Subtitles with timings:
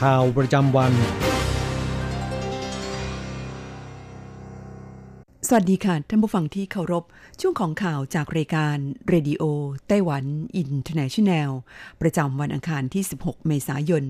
[0.00, 0.92] ข่าวประจำวัน
[5.48, 7.04] สวัสดีค่ะ ท่านผู้ฟังที่เคารพ
[7.40, 8.76] ช่วงของข่าวจากรายการ
[9.08, 11.50] Radio Taiwan International
[12.02, 14.04] ประจำวันอังคารที่ 16 เมษายน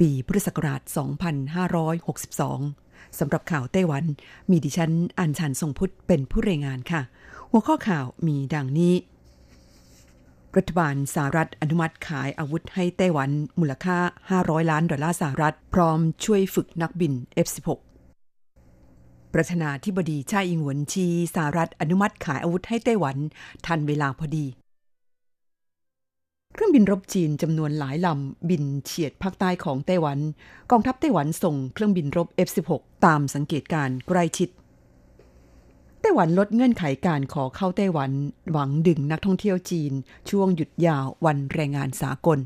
[0.00, 0.80] ปีพุทธศักราช
[2.00, 4.04] 2562 สำหรับข่าวไต้หวัน
[4.50, 7.02] มีดิฉันอัญชันทรงพุทธเป็นผู้รายงานค่ะ
[7.50, 8.94] หัวข้อข่าวมีดังนี้
[10.58, 13.98] รัฐบาลสหรัฐอนุมัติขายอาวุธให้ไต้หวันมูลค่า
[14.30, 17.12] 500 ล้านดอลลาร์สหรัฐ พร้อมช่วยฝึกนักบิน
[17.46, 17.68] F-16
[19.34, 23.16] ประธานาธิบดีชาอิงหวนชีสหรัฐอนุมัติขายอาวุธให้ไต้หวัน
[23.66, 24.46] ทันเวลาพอดี
[26.54, 30.18] เครื่องบินรบจีนจำนวนหลายลำบินเฉียดภาคใต้ของไต้หวัน
[30.70, 34.48] กองทัพไต้หวันส่งเครื่องบินรบ F-16 ตามสังเกตการใกล้ชิด
[36.00, 38.10] ไต้หวันลดเงื่อนไขการขอเข้าไต้หวัน
[38.50, 39.92] หวังดึงนักท่องเที่ยวจีน
[40.30, 42.38] ช่วงหยุดยาววันแรงงานสากล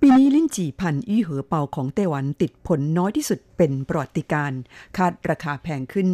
[0.00, 4.52] ปีนี้ลิ้นจี่พันอี้เหอเป่าของไต้หวันติดผลน้อยที่สุดเป็นประวัติการ
[4.96, 6.08] คาดราคาแพงขึ้น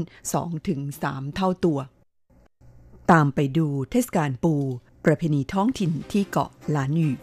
[0.65, 1.79] 2-3 เท่าตัว
[3.11, 4.55] ตามไปดูเทศกาลปู
[5.05, 7.15] ประเพณีท้องถิ่นที่เกาะหลานหยู่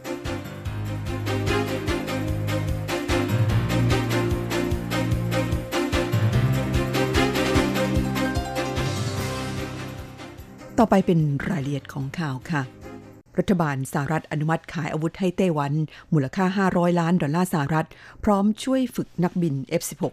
[10.79, 12.61] ต่อไปเป็นรายละเอียดของข่าวค่ะ
[13.37, 15.73] รัฐบาลสหรัฐอนุมัติขายอาวุธให้ไต้หวัน
[16.13, 17.87] มูลค่า 500 ล้านดอลลาร์สหรัฐ
[18.23, 20.03] พร้อมช่วยฝึกนักบิน F-16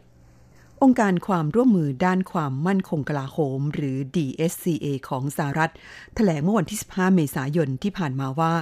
[0.82, 5.72] องค์การความร่วมมือด้านความมั่นคงกลาโหม หรือ DSCA ของสหรัฐ
[6.14, 8.52] แถลงเมื่อวันที่ 15 เมษายนที่ผ่านมาว่า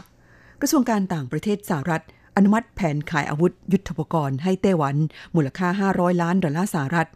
[0.61, 2.03] กระทรวงการต่างประเทศสหรัฐ
[2.37, 4.97] อนุมัติแผนขายอาวุธยุทโธปกรณ์ให้ไต้หวัน
[5.35, 7.09] มูลค่า 500 ล้านดอลลาร์สหรัฐ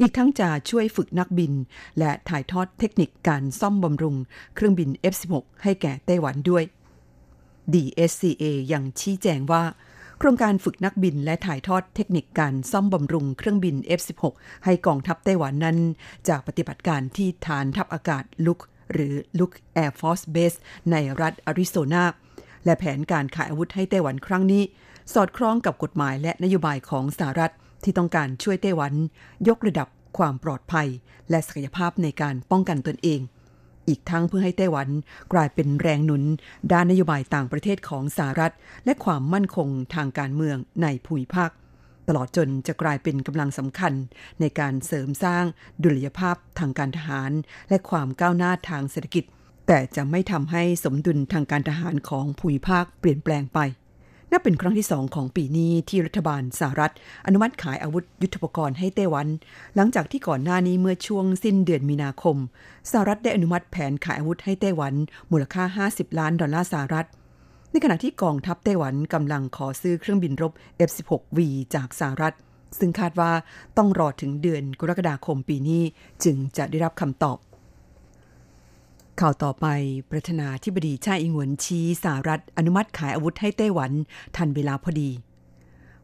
[0.00, 1.52] อีกทั้งจะช่วยฝึกนักบิน
[1.98, 4.16] และถ่ายทอดเทคนิคการซ่อมบำรุง
[4.54, 6.64] เครื่องบิน F-16 ให้แก่ไต้หวันด้วย
[7.74, 9.62] DSCA ยังชี้แจงว่า
[10.18, 14.22] โครงการฝึกนักบินและถ่ายทอดเทคนิคการซ่อมบำรุงเครื่องบิน F-16
[14.64, 15.78] ให้กองทัพไต้หวันนั้น
[16.28, 18.60] จากปฏิบัติการที่ฐานทัพอากาศลุก
[18.92, 19.52] หรือลุก
[19.82, 20.58] Air Force Base
[20.90, 22.04] ในรัฐอาริโซนา
[22.64, 24.62] และแผนการขายอาวุธให้ไต้หวันครั้งนี้
[25.14, 27.52] สอดคล้องกับกฎหมายและนโยบายของสหรัฐ
[27.84, 28.92] ที่ต้องการช่วยไต้หวัน
[29.48, 30.88] ยกระดับความปลอดภัย
[31.30, 33.20] และศักยภาพในการป้องกันตนเอง
[33.88, 34.88] อีกทั้งเพื่อให้ไต้หวัน
[35.32, 36.22] กลายเป็นแรงหนุน
[36.72, 38.52] ด้านนโยบายต่างประเทศของสหรัฐ
[38.84, 41.50] และความมั่นคงทางการเมืองในภูมิภาค
[42.08, 43.92] ตลอดจนจะกลายเป็นกำลังสำคัญ
[44.40, 45.44] ในการเสริมสร้าง
[45.82, 47.32] ดุลยภาพทางการทหาร
[47.68, 49.24] และความก้าวหน้าทางเศรษฐกิจ
[49.66, 53.58] แต่จะไม่ทำให้สมดุลทางการทหารของภูมิภาคเปลี่ยนแปลงไป
[54.32, 56.92] นับเป็นครั้งที่สองของปีนี้ที่รัฐบาลสหรัฐ
[57.26, 59.26] อนุมัติขายอาวุธยุทโธปกรณ์ให้ไต้หวัน
[59.76, 62.36] หลังจากที่ก่อนหน้านี้เมื่อช่วงสิ้นเดือนมีนาคม
[62.90, 64.94] สหรัฐได้อนุมัติแผนขายอาวุธให้ไต้หวัน
[65.30, 67.06] มูลค่า 50 ล้านดอลลาร์สหรัฐ
[67.70, 70.52] ในขณะที่กองทัพไต้หวันกำลังขอซื้อเครื่องบินรบ
[70.88, 71.38] F-16V
[71.74, 72.34] จากสหรัฐ
[72.78, 73.32] ซึ่งคาดว่า
[73.76, 75.82] ต้องรอถึงเดือนกรกฎาคมปีนี้
[76.24, 77.38] จึงจะได้รับคำตอบ
[79.18, 79.66] ข่าวต่อไป
[80.10, 83.92] ประธานาธิบดีชาอิงหวนชี้สหรัฐอนุมัติขายอาวุธให้ไต้หวัน
[84.36, 85.10] ทันเวลาพอดี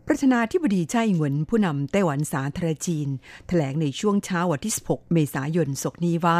[0.06, 3.08] ประธานาธิบดีชาอิงหวนผู้นำไต้หวันสาธารณจีน
[3.47, 6.38] แถลงในช่วงเช้าวันที่ 16 เมษายนศกนี้ว่า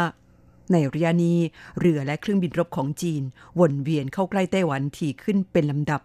[0.71, 1.37] ในระยะนี้
[1.79, 3.21] เรือและเครื่องบินรบของจีน
[3.59, 6.01] วนเวียนเข้าใกล้ไต้หวันถี่ขึ้นเป็นลำดับ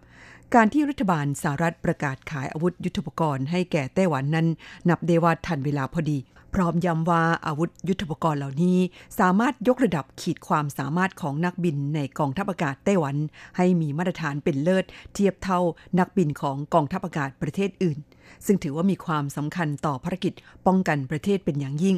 [0.58, 4.46] การที่รัฐบาลสหรัฐประกาศขายอาวุธยุทโธปกรณ์ให้แก่ไต้หวันนั้น
[4.88, 6.18] นับได้ว่าทันเวลาพอดี
[6.54, 8.78] พร้อมย้ำว่าอาวุธยุทโธปกรณ์เหล่านี้
[9.20, 13.16] สามารถยกระดับขีดความสามารถของนักบินในกองทัพอากาศไต้หวัน
[13.56, 14.84] ให้มีมาตรฐานเป็นเลิศ
[15.14, 15.60] เทียบเท่า
[15.98, 17.98] นักบินของกองทัพอากาศประเทศอื่น
[18.46, 20.32] ซึ่งถือว่ามีความสำคัญต่อภารกิจ
[20.66, 21.96] ป้องกันประเทศเป็นอย่างยิ่ง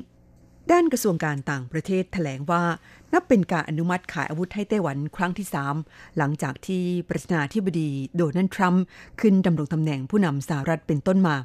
[0.72, 2.62] ด้านกระทรวงการต่างประเทศแถลงว่า
[3.12, 5.46] นับเป็นการอนุมัติขายอาวุธให้ไต้หวันครั้งที่
[5.80, 8.84] 3 หลังจากที่ประธานาธิบดีโดนัลด์ทรัมป์
[9.20, 11.36] ขึ้นดำรงตำแหน่งผู้นำสหรัฐเป็นต้นมา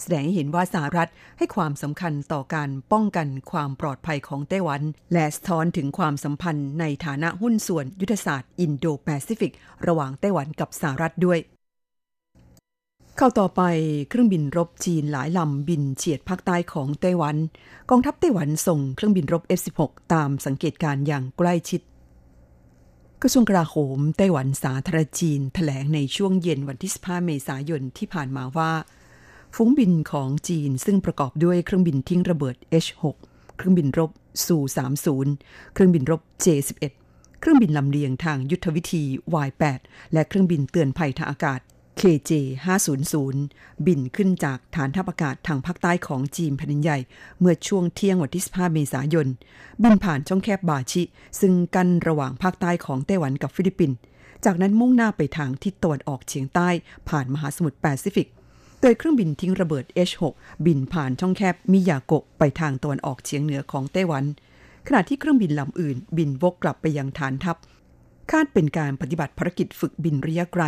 [0.00, 1.08] แสดงให้เห็นว่าสหรัฐ
[1.38, 4.80] ให้ความสำคัญต่อการป้องกันความปลอดภัยของไต้หวัน
[5.12, 9.52] และสะท้อนถึงความสัมพันธ์ในฐานะหุ้นส่วนยุทธศาสตร์อินโดแปซิฟิก
[9.86, 11.38] ระหว่างไต้หวันกับสหรัฐด้วย
[13.16, 13.62] เข้าต่อไป
[14.08, 17.36] เครื่องบินรบจีนหลายลำบินเฉียดภาคใต้ของไต้หวัน
[17.90, 19.80] กองทัพไต้หวันส่งเครื่องบินรบ F16
[20.14, 21.80] ตามสังเกตการอย่างใกล้ชิด
[23.22, 28.72] กระทรวงกลาโหมไต้หวันสาธารณจีนถแถลงในช่วงเย็นวันที่ 15 เมษายนที่ผ่านมาว่า
[29.54, 33.02] ฝูงบินของจีนซึ่งประกอบด้วยเครื่องบินทิ้งระเบิด H6
[33.56, 34.10] เครื่องบินรบ
[34.46, 36.82] Su-30 เครื่องบินรบ J11
[37.40, 39.02] เครื่องบินลำเลียงทางยุทธวิธี
[39.46, 39.80] Y8
[40.12, 41.60] และเครื่องบินเตือนภัยทางอากาศ
[42.00, 42.30] KJ
[43.06, 46.98] 500บินขึ้นจากฐานทัพอากาศทางภาคใต้ของจีนแผ่นใหญ่
[47.40, 49.28] เมื่อช่วงเที่ยงวันที่ 15 เมษายน
[49.82, 51.02] บินผ่านช่องแคบบาชิ
[51.40, 53.96] ซึ่งกั้นระหว่างภาคใต้ของไต้หวันกับฟิลิปปินส์
[54.44, 56.68] จากนั้นมุ่งหน้าไปทางทิศตะวันออกเฉียงใต้
[57.08, 58.28] ผ่านมหาสมุทรแปซิฟิก
[58.80, 60.22] โดยเครื่องบินทิ้งระเบิด H6
[60.66, 64.24] บินผ่านช่องแคบมิยาโกะไปทางตะวันออกเฉียงเหนือของไต้หวัน
[64.86, 67.56] ขณะที่เครื่องบินลำอื่น บินวกกลับไปยังฐานทัพ
[68.30, 70.64] คาดเป็นการปฏิบัติภารกิจฝึกบินระยะไกล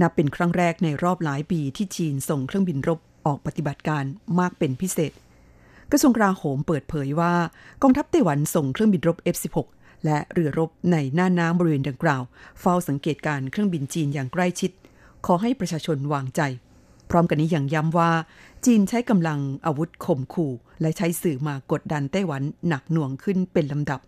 [0.00, 4.04] นับเป็นครั้งแรกในรอบหลายปีที่จีนส่งเครื่องบินรบออกปฏิบัติการ
[4.38, 5.12] มากเป็นพิเศษ
[5.90, 7.34] กระทรวงกลาโหมเปิดเผยว่า
[7.82, 9.56] กองทัพไต้หวันส่งเครื่องบินรบ F16
[10.04, 12.22] และเรือรบในหน้าน้ำบริเวณดังกล่าว
[12.60, 14.70] เฝ้าสังเกตการเครื่องบินจีนอย่างใกล้ชิด
[15.26, 16.40] ขอให้ประชาชนวางใจ
[17.10, 18.10] พร้อมกันนี้ยังย้ำว่า
[18.66, 24.00] จีนใช้กำลังอาวุธข่มขู่ และใช้สื่อมากดดันไต้หวันหนักหน่วงขึ้นเป็นลำดับ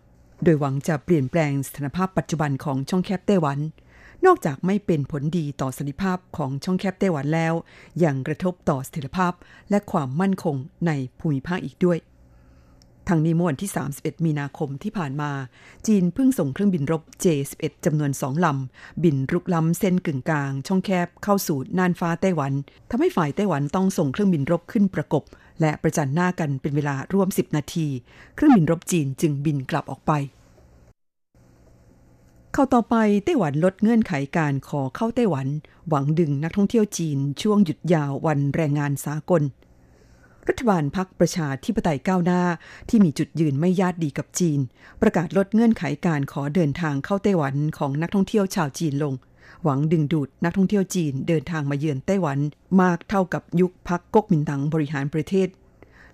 [0.43, 3.59] โดยหวังจะเปลี่ยนแปลงสถานภาพปัจจุบันของช่องแคบไต้หวัน
[4.25, 7.53] นอกจากไม่เป็นผลดีต่อสันติภาพของช่องแคบไต้หวันแล้ว
[8.03, 9.33] ยังกระทบต่อเสถียรภาพ
[9.69, 10.55] และความมั่นคง
[10.87, 11.99] ในภูมิภาคอีกด้วย
[13.07, 15.31] ทางนี้เมื่อวันที่ 31 มีนาคมที่ผ่านมา
[15.87, 22.53] จีนเพิ่งส่งเครื่องบินรบ J11 จำนวนสองลำ บินรุกล้ำเส้นกึ่งกลาง ช่องแคบเข้าสู่น่านฟ้าไต้หวัน
[22.89, 25.23] ทำให้ฝ่ายไต้หวันต้องส่งเครื่องบินรบขึ้นประกบ
[25.61, 27.87] และประจันหน้ากันเป็นเวลาร่วม 10 นาที
[28.35, 30.11] เครื่องบินรบจีนจึงบินกลับออกไป
[32.53, 32.95] เข้าต่อไป
[33.25, 35.47] ไต้หวันลดเงื่อนไขการขอเข้าไต้หวัน
[35.89, 39.43] หวังดึงนักท่องเที่ยวจีนช่วงหยุดยาววันแรงงานสากล
[40.47, 42.41] รัฐบาลพักประชาธิปไตยก้าวหน้า
[42.89, 44.59] ที่มีจุดยืนไม่ญาติดีกับจีน
[45.01, 49.13] ประกาศลดเงื่อนไขการขอเดินทางเข้าไต้หวันของนักท่องเที่ยวชาวจีนลง
[49.63, 52.39] หวังดึงดูดนักท่องเที่ยวจีนเดินทางมาเยือนไต้หวัน
[52.81, 55.47] มากเท่ากับยุคพักก๊กมินตั๋งบริหารประเทศ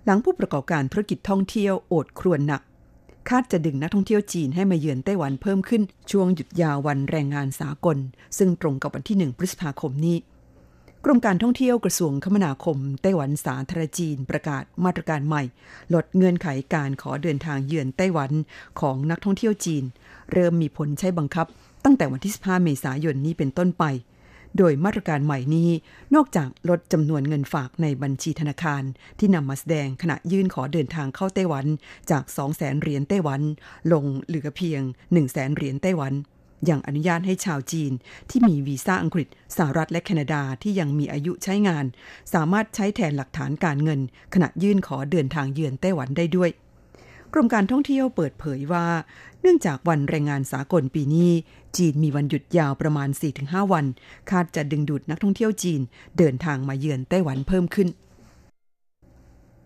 [0.04, 2.62] หลังผู้ประกอบการธุรกิจท่องเที่ยวโอดครวญหนัก
[3.28, 7.96] คาดจะดึงนักท่องเที่ยวจีนให้มาเยือนไต้หวันเพิ่มขึ้น ช่วงหยุดยาววันแรงงานสากล
[8.38, 10.16] ซึ่งตรงกับวันที่ 1 พฤษภาคมนี้
[11.04, 15.42] กรมการท่องเที่ยวกระทรวงคมนาคม ไต้หวันสาธารณจีนประกาศมาตรการใหม่
[15.94, 18.30] ลดเงื่อนไขการขอเดินทางเยือนไต้หวัน
[18.80, 19.84] ของนักท่องเที่ยวจีน
[20.32, 21.46] เริ่มมีผลใช้บังคับ
[21.84, 23.84] ตั้งแต่วันที่ 15 เมษายนนี้เป็นต้นไป
[24.58, 25.70] โดยมาตรการใหม่นี้
[26.14, 28.82] นอกจากลดจำนวนเงินฝากในบัญชีธนาคาร
[29.18, 31.66] ที่นำมาแสดงขณะยื่นขอเดินทางเข้าไต้หวัน
[32.10, 33.40] จาก 200,000เหรียญไต้หวัน
[33.92, 34.82] ลงเหลือเพียง
[35.18, 36.12] 100,000เหรียญไต้หวัน
[36.68, 37.92] ยังอนุญาตให้ชาวจีน
[38.30, 41.84] ที่มีวีซ่าอังกฤษสหรัฐและแคนาดาที่ยังมีอายุใช้งาน
[42.34, 44.00] สามารถใช้แทนหลักฐานการเงิน
[44.34, 46.50] ขณะยื่นขอเดินทางเยือนไต้หวันได้ด้วย
[47.32, 48.86] กรมการท่องเที่ยวเปิดเผยว่า
[49.40, 51.30] เนื่องจากวันแรงงานสากลปีนี้
[51.76, 53.08] จีนมีวันหยุดยาวประมาณ
[53.40, 53.86] 4-5 วัน
[54.30, 55.80] คาดจะดึงดูดนักท่องเที่ยวจีน
[56.18, 57.88] เดินทางมาเยือนไต้หวันเพิ่มขึ้น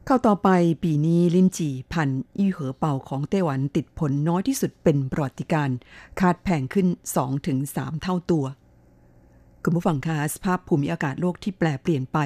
[0.07, 0.49] เข้าต่อไป
[0.85, 5.77] ปีนี้ลิ้นจี่พันธุ์อี้เหอเป่าของไต้หวันติดผลน้อยที่สุดเป็นประวัติการณ์
[6.21, 6.87] คาดแพงขึ้น
[7.45, 8.45] 2-3 เท่าตัว
[9.63, 12.19] คุณผู้ฟังคะสภาพภูมิอากาศโลกที่แปลเปลี่ยนไป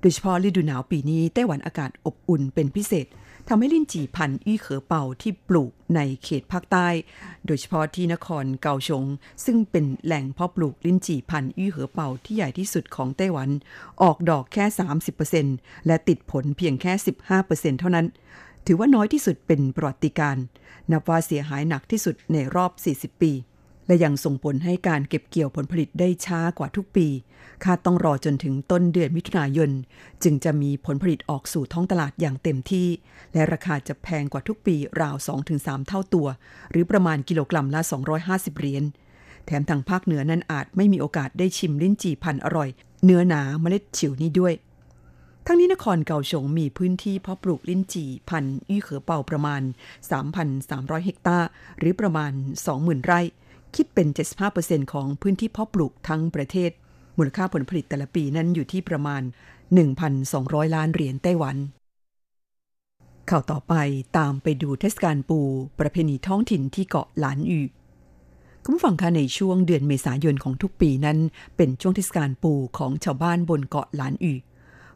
[0.00, 3.06] โดยเฉพาะฤดูหนาวปีนี้ไต้หวันอากาศอบอุ่นเป็นพิเศษ
[3.48, 6.88] ทำให้ลิ้นจี่พันธุ์อี้เขอเป่าที่ปลูกในเขตภาคใต้
[7.46, 9.04] โดยเฉพาะที่นครเกาชง
[9.44, 13.48] ซึ่งเป็นแหล่งเพาะปลูกลิ้นจี่พันธุ์อี้เหอเป่าที่ใหญ่ที่สุดของไต้หวัน
[14.02, 14.64] ออกดอกแค่
[15.26, 16.92] 30%และติดผลเพียงแค่
[17.36, 18.06] 15%เท่านั้น
[18.66, 20.44] ถือว่าน้อยที่สุดเป็นประวัติการณ์
[20.90, 23.32] นับว่าเสียหายหนักที่สุดในรอบ 40 ปี
[23.86, 27.06] และยังส่งผลให้การเก็บเกี่ยวผลผลิตได้ช้ากว่าทุกปี
[27.64, 29.70] คาดต้องรอจนถึงต้นเดือนมิถุนายน
[30.22, 32.88] จึงจะมีผลผลิตออกสู่ท้องตลาดอย่างเต็มที่
[33.32, 35.16] และราคาจะแพงกว่าทุกปีราว
[35.52, 36.26] 2-3 เท่าตัว
[36.70, 37.80] หรือประมาณกิโลกรัมละ
[38.20, 38.84] 250 เหรียญ
[39.46, 42.68] แถมทางภาคเหนือนั้นอาจไม่มีโอกาสได้ชิมลิ้นจี่พันธ์อร่อย
[43.04, 44.54] เนื้อหนาเมล็ดฉิวนี้ด้วย
[45.46, 49.62] ทั้งนี้นครเก่าสงมีพื้นที่เพาะปลูกลิ้นจี่พันธุ์อี้เขอเป่าประมาณ
[50.32, 51.48] 3,300 เฮกตาร์
[51.78, 52.32] หรือประมาณ
[52.70, 53.20] 20,000 ไร่
[53.76, 54.08] คิดเป็น
[54.50, 56.70] 75%ของพื้นที่เพาะปลูกทั้งประเทศ
[57.18, 59.22] มูลค่าผลผลิตแต่ละปีนั้นอยู่ที่ประมาณ
[59.98, 61.56] 1,200 ล้านเหรียญไต้หวัน
[63.30, 63.74] ข่าวต่อไป
[64.18, 65.40] ตามไปดูเทศกาลปู
[65.80, 67.60] ประเพณีท้องถิ่นที่เกาะหลานอื
[68.62, 71.18] คุณผู้ฟังคะในช่วงเดือนเมษายนของทุกปีนั้น
[71.56, 74.32] เป็นช่วงเทศกาลปูของชาวบ้านบนเกาะหลานอื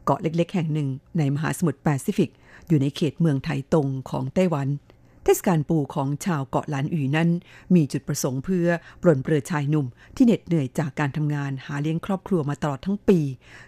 [0.05, 2.31] เกาะเล็กๆ แห่งหนึ่งในมหาสมุทรแปซิฟิก
[2.69, 7.31] อยู่ในเขตเมืองไทตงของไต้หวันเทศกาลปูของชาวเกาะหลานอืนั้น
[7.75, 8.69] มีจุดประสงค์เพื่อ
[9.03, 13.21] ปลนเปลือชายหนุ่มที่เหน็ดเหนื่อยจากการทำงานหาเลี้ยงครอบครัวมาตลอดทั้งปี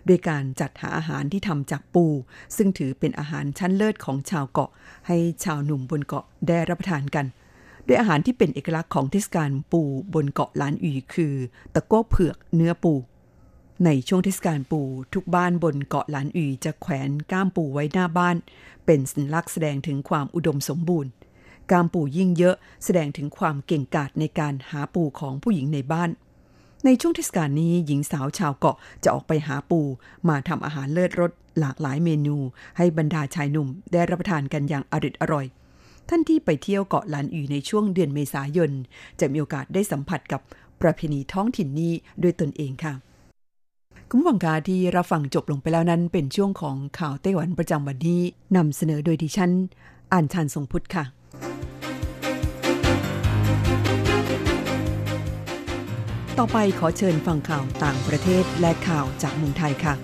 [0.07, 2.05] โดยการจัดหาอาหารที่ทำจากปู
[2.57, 4.71] ซึ่งถือเป็นอาหารชั้นเลิศของชาวเกาะ
[5.07, 7.27] ให้ชาวหนุ่มบนเกาะได้รับประทานกัน
[7.87, 9.83] ด้วยอาหารที่เป็นเอกลักษณ์ของเทศกาลปู
[10.15, 11.35] บนเกาะล้านอีคือ
[11.75, 12.95] ตะโก้เผือกเนื้อปู
[13.85, 14.81] ในช่วงเทศกาลปู
[15.15, 18.37] ทุกบ้านบนเกาะล้านอีจะแขวนก้ามปูไว้หน้าบ้าน
[18.87, 21.11] เป็นสัญลักษณ์แสดงถึงความอุดมสมบูรณ์
[21.71, 26.11] กามปูยิ่งเยอะ แสดงถึงความเก่งกาจในการหาปูของผู้หญิงในบ้าน
[26.85, 29.81] ในช่วงเทศกาลนี้หญิงสาวชาวเกาะจะออกไปหาปู
[30.29, 32.37] มาทำอาหารเลิศรสหลากหลายเมนู
[32.77, 35.47] ให้บรรดาชายหนุ่มได้รับประทานกันอย่างอริดอร่อย
[36.09, 38.71] ท่านที่ไปเที่ยวเกาะลานอูในช่วงเดือนเมษายน
[39.21, 40.41] จะมีโอกาสได้สัมผัสกับ
[40.83, 42.95] ประเพณีท้องถิ่นนี้ด้วยตนเองค่ะ
[44.11, 48.21] คุณผังกาที่รับฟังจบลงไปแล้วนั้นเป็นช่วงของข่าวไต้หวันประจำวันนี้
[48.57, 49.51] นำเสนอโดยดิฉัน
[50.13, 51.18] อ่านชันทรงพุทธค่ะ
[56.43, 59.95] ต่อไปขอเชิญฟังข่าวต่างประเทศและข่าวจากเมืองไทยค่ะ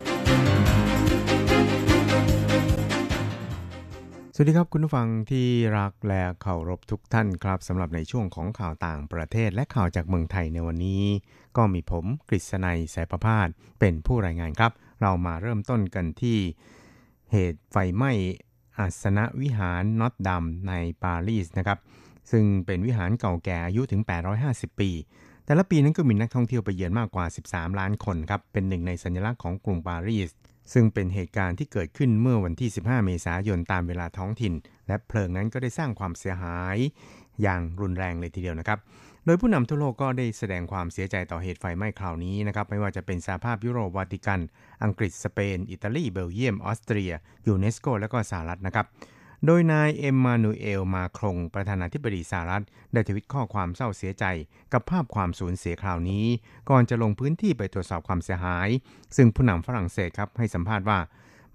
[4.35, 5.49] สวัสดีครับคุณผู้ฟังที่
[5.79, 11.05] รักและเคารพทุกท่านครับสำหรับในช่วงของข่าวต่างประเทศและข่าวจากเมืองไทยในวันนี้
[11.57, 13.49] ก็มีผมกฤษณัยสายประพาส
[13.81, 14.73] เป็นผู้รายงานครับ
[15.03, 16.39] เรามาเริ่มต้นกันที่
[17.31, 18.13] เหตุไฟไหม้
[18.79, 20.73] อาสนะวิหารนอตดัมใน
[21.05, 21.79] ปารีสนะครับ
[22.31, 24.01] ซึ่งเป็นวิหารเก่าแก่อายุถึง
[24.41, 24.91] 850 ปี
[25.47, 30.31] แต่ละปีนั้นก็มีนักท่องเที่ยวไปเยือนมากกว่า 13 ล้านคนครับ เป็นหนึ่งในสัญลักษณ์ของกรุงปารีส
[30.73, 34.55] ซึ่งเป็นเหตุการณ์ที่เกิดขึ้นเมื่อวันที่ 15 เมษายนตามเวลาท้องถิ่น
[34.87, 36.77] และเพลิงนั้นก็ได้สร้างความเสียหาย
[37.43, 38.79] อย่างรุนแรงเลยทีเดียวนะครับ
[39.25, 44.41] โดยผู้นำทั่วโลกก็ได้แสดงความเสียใจต่อเหตุไฟไหม้คราวนี้นะครับ ไม่ว่าจะเป็นสหภาพยุโรปวาติกัน
[44.85, 47.13] อังกฤษ สเปน อิตาลี เบลเยียม ออสเตรีย
[47.47, 48.87] ยูเนสโก และก็สหรัฐนะครับ
[49.47, 54.25] โดยนายเอ็มมานูเอลมาครงประธานาธิบดีสหรัฐ ได้ทวิตข้อความเศร้าเสียใจ
[54.73, 56.27] กับภาพความสูญเสียคราวนี้
[56.71, 58.69] ก่อนจะลงพื้นที่ไปตรวจสอบความเสียหาย
[59.17, 60.99] ซึ่งผู้นำฝรั่งเศสครับให้สัมภาษณ์ว่า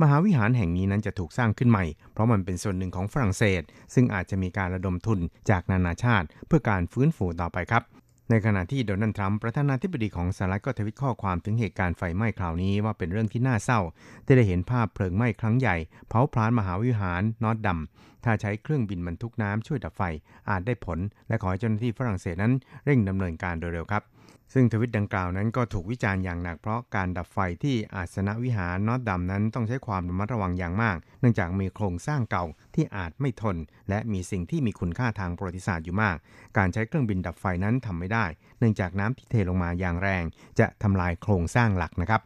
[0.01, 3.61] มหาวิหารแห่งนี้นั้นจะถูกสร้างขึ้นใหม่ เพราะมันเป็นส่วนหนึ่งของฝรั่งเศส
[3.93, 5.19] ซึ่งอาจจะมีการระดมทุน
[5.49, 7.83] จากนานาชาติ เพื่อการฟื้นฟูต่อไปครับ
[8.29, 13.79] ในขณะที่โดนัลด์ทรัมป์ประธานาธิบดีของสหรัฐก็ทวิตข้อความถึงเหตุการณ์ไฟไหม้คราวนี้ว่าเป็นเรื่องที่น่าเศร้า
[14.25, 15.75] ที่ได้เห็นภาพเพลิงไหม้ครั้งใหญ่
[16.07, 17.79] เผาพลานมหาวิหารนอตดัม
[18.23, 20.01] ถ้าใช้เครื่องบินบรรทุกน้ำช่วยดับไฟ
[20.49, 22.53] อาจได้ผล และขอให้เจ้าหน้าที่ฝรั่งเศสนั้น
[22.85, 24.03] เร่งดำเนินการโดยเร็วครับ
[24.53, 33.57] ซึ่งทวิตดังกล่าวนั้นก็ถูกวิจารณ์อย่างหนักเพราะการดับไฟที่อาสนวิหารนอตร์ดามนั้นต้องใช้ความระมัดระวังอย่างมาก เนื่องจากมีโครงสร้างเก่าที่อาจไม่ทน
[33.89, 36.17] และมีสิ่งที่มีคุณค่าทางประวัติศาสตร์อยู่มาก
[36.57, 38.25] การใช้เครื่องบินดับไฟนั้นทำไม่ได้
[38.59, 40.23] เนื่องจากน้ำที่เทลงมาอย่างแรง
[40.59, 42.21] จะทำลายโครงสร้างหลักนะครับ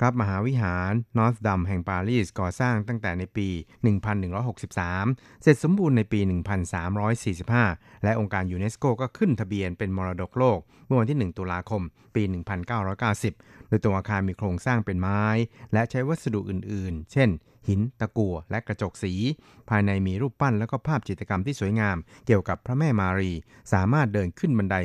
[0.00, 3.48] ครับมหาวิหารนอตร์ดามแห่งปารีสก่อสร้างตั้งแต่ในปี
[4.24, 6.20] 1163 เสร็จสมบูรณ์ในปี
[7.52, 11.82] 1345 และองค์การยูเนสโกก็ขึ้นทะเบียนเป็นมรดกโลก เมื่อวันที่ 1 ตุลาคม
[12.14, 12.22] ปี
[12.96, 15.24] 1990 โดยตัวอาคารมีโครงสร้างเป็นไม้
[15.72, 17.28] และใช้วัสดุอื่นๆ เช่น
[17.68, 19.12] หิน ตะกั่วและกระจกสี
[19.68, 23.32] ภายในมีรูปปั้นและก็ภาพจิตรกรรมที่สวยงาม เกี่ยวกับพระแม่มารี
[23.72, 24.76] สามารถเดินขึ้นบันได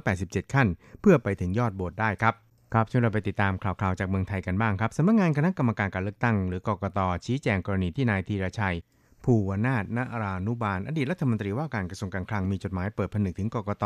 [0.00, 0.68] 387 ขั้น
[1.00, 2.36] เพื่อไปถึงยอดโบสถ์ได้ครับ
[2.72, 8.76] ครับช่วยเราไปติดตามข่าวๆจากเมืองไทยกันบ้างครับสำนักงานคณะกรรมการการเลือกตั้ง หรือกกตชี้แจงกรณีที่นายธีรชัย
[9.24, 13.84] ภูวนาถนรานุบาล อดีตรัฐมนตรีว่าการกระทรวงการคลังมีจดหมายเปิดผนึกถึงกกต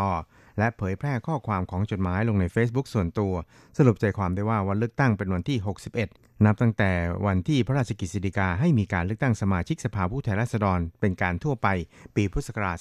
[0.58, 3.32] และเผยแพร่ข้อความของจดหมายลงใน Facebook ส่วนตัว
[3.78, 5.58] สรุปใจความได้ว่าวันเลือกตั้งเป็นวันที่
[5.98, 6.90] 61 นับตั้งแต่
[7.26, 11.68] วันที่พระราชกิจสิกาให้มีการเลือกตั้งสมาชิกสภาผู้แทนราษฎร เป็นการทั่วไป
[12.16, 12.76] ปีพุทธศักราช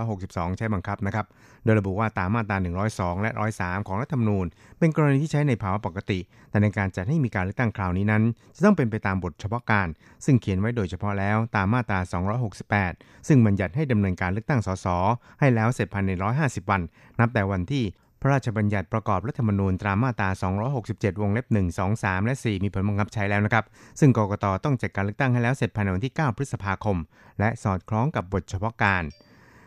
[0.00, 1.26] 2562 ใช้บังคับนะครับ
[1.64, 2.56] โดยระบุว่าตามมาตรา
[2.90, 4.46] 102 และ 103 ของรัฐธรรมนูญ
[4.78, 6.18] เป็นกรณีที่ใช้ในภาวะปกติ
[6.50, 8.22] แต่ในการจัดให้มีการเลือกตั้งคราวนี้นั้น
[8.56, 9.88] จะต้องเป็นไปตามบทเฉพาะการ
[10.24, 12.00] ซึ่งเขียนไว้โดยเฉพาะแล้วตามมาตรา
[12.62, 14.86] 268 ซึ่งบัญญัติให้ดำเนินการเลือกตั้งสส
[15.40, 16.10] ให้แล้วเสร็จภายใน
[16.40, 16.82] 150 วัน
[17.18, 17.84] นับแต่วันที่
[18.26, 20.28] ระราชบัญญัติประกอบรัฐธรรมนูญตามมาตรา
[20.76, 23.64] 267 วงเล็บ 1 2 3 และ 4 มีผลบังคับใช้แล้วนะครับ
[24.00, 26.96] ซึ่งกกตต้องจัดการเลือกตั้งให้แล้วเสร็จภายในวันที่ 9 พฤษภาคม
[27.40, 29.02] และสอดคล้องกับบทเฉพาะการ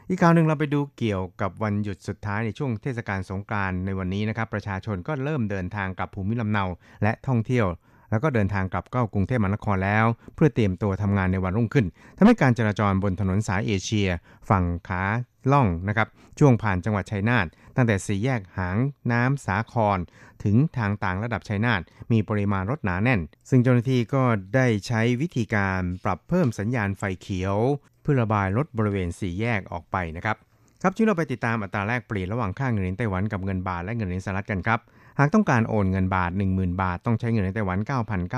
[0.10, 6.66] อีกข่าวหนึ่งเราไปดูเกี่ยวกับวันหยุดสุดท้ายในช่วงเทศกาลสงกรานต์ในวันนี้นะครับ ประชาชนก็เริ่มเดินทางกลับภูมิลำเนา
[7.04, 7.68] และท่องเที่ยว
[8.12, 11.86] แล้วก็เดินทางกลับเข้ากรุงเทพมหานครแล้ว เพื่อเตรียมตัวทำงานในวันรุ่งขึ้น
[12.18, 14.10] ทำให้การจราจรบนถนนสายเอเชีย
[14.50, 15.04] ฝั่งขา
[15.51, 16.08] ล่องนะครับ
[16.39, 18.77] ช่วงผ่านจังหวัดชัยนาทตั้งแต่สี่แยกหาง
[19.12, 20.00] น้ำสาคร
[20.43, 21.81] ถึงทางต่างระดับชัยนาท
[22.12, 24.24] มีปริมาณรถหนาแน่น ซึ่งเจ้าหน้าที่ก็
[24.55, 27.55] ได้ใช้วิธีการปรับเพิ่มสัญญาณไฟเขียว
[28.01, 30.38] เพื่อระบายรถบริเวณสี่แยกออกไปนะครับ
[30.81, 34.79] ครับช่วเราไปติดตามอัตราแลกเปลี่ยนระหว่างค่าเงินเหรียญไต้หวันกับเงินบาทและเงินเหรียญสหรัฐกันครับ
[35.22, 37.78] หากต้องการโอนเงินบาท 10,000 บาท ต้องใช้เงินในไต้หวัน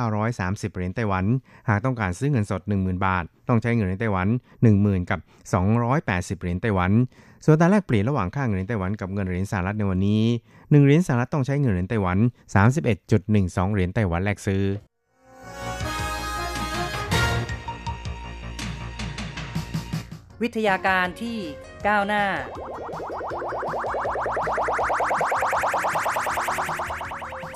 [0.07, 1.25] 9,930 เหรียญไต้หวัน
[1.69, 4.27] หากต้องการซื้อเงินสด 10,000 บาท ต้องใช้เงินในไต้หวัน
[4.67, 5.19] 10,000 กับ
[5.79, 6.91] 280 เหรียญไต้หวัน
[7.45, 12.17] ส่วนตาแลกเปลี่ยนระหว่างค่าเงินในไต้หวันกับเงินเหรียญสหรัฐในวันนี้ 1 เหรียญสหรัฐต้องใช้เงินเหรียญไต้หวัน
[12.95, 14.63] 31.12 เหรียญไต้หวันแลกซื้อ
[20.41, 21.37] วิทยาการที่
[21.87, 22.23] ก้าวหน้า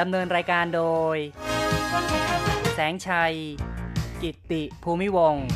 [0.00, 0.82] ดำเนินรายการโด
[1.14, 1.16] ย
[2.74, 3.34] แสงชัย
[4.22, 5.46] กิตติภูมิวงศ์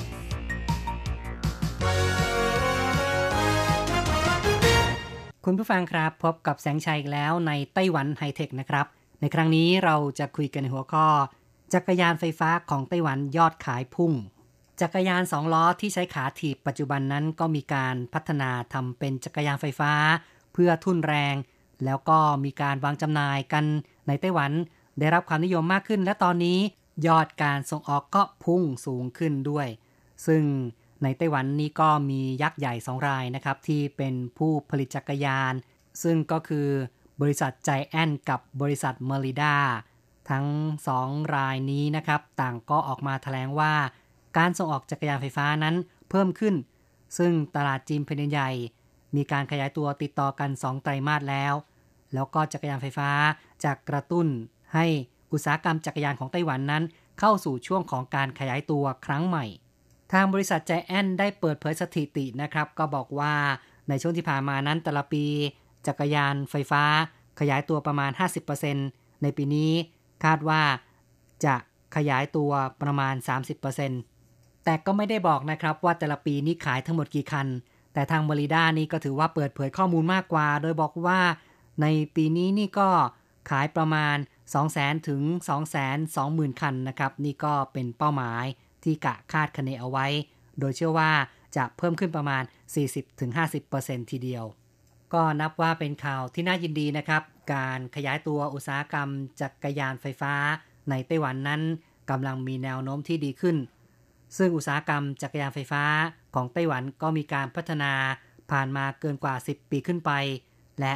[5.44, 8.86] คุณผู้ฟังครับพบกับแสงชัยแล้วในไต้หวันไฮเทคนะครับ
[9.20, 11.06] ในครั้งนี้เราจะคุยกันในหัวข้อ
[11.74, 14.12] จักรยานไฟฟ้าของไต้หวันยอดขายพุ่ง
[14.80, 19.92] จักรยานสองล้อที่ใช้ขาถีบปัจจุบันนั้นก็มีการพัฒนาทำเป็นจักรยานไฟฟ้า
[20.52, 21.34] เพื่อทุ่นแรง
[21.84, 23.64] แล้วก็มีการวางจำหน่ายกัน
[24.06, 24.52] ในไต้หวัน
[24.98, 26.58] ได้รับความนิยมมากขึ้น และตอนนี้
[27.06, 29.68] ยอดการส่งออกก็พุ่งสูงขึ้นด้วย
[30.26, 30.42] ซึ่ง
[31.02, 35.52] ในไต้หวันนี้ก็มียักษ์ใหญ่สองรายนะครับ ที่เป็นผู้ผลิตจักรยาน
[36.02, 36.68] ซึ่งก็คือ
[37.20, 39.56] บริษัทใจแอนกับบริษัทเมริดา
[40.30, 40.46] ทั้ง
[40.86, 43.74] สองรายนี้นะครับ ต่างก็ออกมาแถลงว่า
[44.36, 45.74] การส่งออกจักรยานไฟฟ้านั้น
[46.10, 46.54] เพิ่มขึ้น
[47.18, 48.50] ซึ่งตลาดจีนแผ่นดินใหญ่
[49.16, 51.54] มีการขยายตัวติดต่อกัน 2 ไตรมาสแล้ว
[52.16, 53.10] แล้วก็จักรยานไฟฟ้า
[53.64, 54.26] จะกระตุ้น
[54.74, 54.86] ให้
[55.32, 56.84] อุตสาหกรรมจักรยานของไต้หวันนั้น
[57.20, 59.44] เข้าสู่ช่วงของการขยายตัวครั้งใหม่
[60.12, 63.34] ทางบริษัทใจแอนได้เปิดเผยสถิตินะครับ ก็บอกว่า
[63.88, 65.24] ในช่วงที่ผ่านมานั้นแต่ละปี
[65.86, 66.82] จักรยานไฟฟ้า
[67.40, 68.10] ขยายตัวประมาณ
[68.66, 69.72] 50%ในปีนี้
[70.24, 70.62] คาดว่า
[71.44, 71.54] จะ
[71.96, 72.50] ขยายตัว
[72.82, 73.14] ประมาณ
[73.90, 77.46] 30%แต่ก็ไม่ได้บอกนะครับว่าแต่ละปีนี้ขายทั้งหมดกี่คัน
[77.92, 81.18] แต่ทางบริด้านี่ก็ถือว่าเปิดเผยข้อมูลมากกว่า โดยบอกว่า
[81.80, 82.88] ในปีนี้นี่ก็
[83.50, 84.16] ขายประมาณ
[84.62, 85.22] 200,000 ถึง
[85.96, 88.44] 220,000 คันนะครับ นี่ก็เป็นเป้าหมาย
[88.84, 90.06] ที่กะคาดคะเนเอาไว้
[90.58, 91.12] โดยเชื่อว่า
[91.56, 92.42] จะเพิ่มขึ้นประมาณ
[93.26, 94.44] 40-50%ทีเดียว
[95.14, 97.22] ก็นับว่าเป็นข่าวที่น่ายินดีนะครับ
[97.54, 99.08] การขยายตัวอุตสาหกรรม
[99.40, 100.34] จักรยานไฟฟ้า
[100.90, 101.62] ในไต้หวันนั้น
[102.10, 103.56] กำลังมีแนวโน้มที่ดีขึ้น
[104.36, 105.84] ซึ่งอุตสาหกรรมจักรยานไฟฟ้า
[106.34, 107.92] ของไต้หวันก็มีการพัฒนา
[108.50, 110.10] ผ่านมาเกินกว่า 10 ปีขึ้นไป
[110.80, 110.94] และ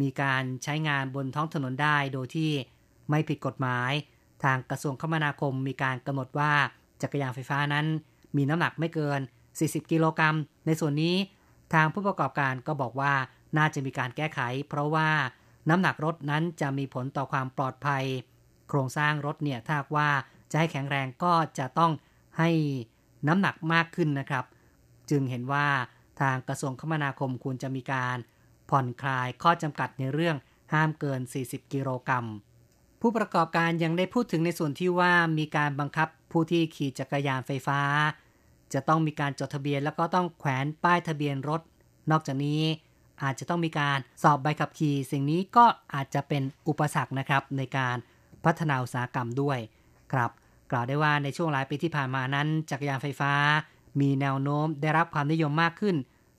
[0.00, 2.50] มีการใช้งานบนท้องถนนได้โดยที่
[3.10, 3.92] ไม่ผิดกฎหมาย
[4.44, 6.52] ทางกระทรวงคมนาคมมีการกำหนดว่า
[7.02, 7.86] จักรยานไฟฟ้านั้น
[8.36, 9.20] มีน้ำหนักไม่เกิน
[9.56, 10.36] 40 กิโลกรัม
[10.66, 11.16] ในส่วนนี้
[11.74, 13.14] ทางผู้ประกอบการก็บอกว่า
[13.58, 15.10] น่าจะมีการแก้ไข เพราะว่า
[15.68, 18.04] น้ำหนักรถนั้นจะมีผลต่อความปลอดภัย
[18.68, 20.10] โครงสร้างรถเนี่ยถ้าว่า
[20.50, 21.92] จะให้แข็งแรงก็จะต้อง
[22.38, 22.50] ให้
[23.28, 24.44] น้ำหนักมากขึ้นนะครับ
[25.10, 25.66] จึงเห็นว่า
[26.20, 28.16] ทางกระทรวงคมนาคมควรจะมีการ
[28.70, 30.36] ผ่อนคลายข้อจำกัดในเรื่อง
[30.72, 32.26] ห้ามเกิน 40 กิโลกรัม
[33.00, 37.80] ผู้ประกอบการยังได้พูดถึงในส่วนที่ว่ามีการบังคับผู้ที่ขี่จักรยานไฟฟ้า
[38.72, 41.60] จะต้องมีการจดทะเบียนแล้วก็ต้องแขวนป้ายทะเบียนรถ
[42.10, 42.62] นอกจากนี้
[43.22, 47.96] อาจจะต้องมีการสอบใบขับขี่ สิ่งนี้ก็อาจจะเป็นอุปสรรคนะครับในการ
[48.44, 49.58] พัฒนาอุตสาหกรรมด้วย
[50.12, 50.30] ครับ
[50.70, 53.32] กล่าวได้ว่าในช่วงหลายปีที่ผ่านมานั้น จักรยานไฟฟ้า
[54.00, 55.96] มีแนวโน้มได้รับความนิยมมากขึ้น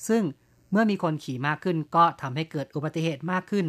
[0.07, 0.23] ซึ่ง
[0.71, 3.67] เมื่อมีคนขี่มากขึ้นก็ทำให้เกิดอุบัติเหตุมากขึ้น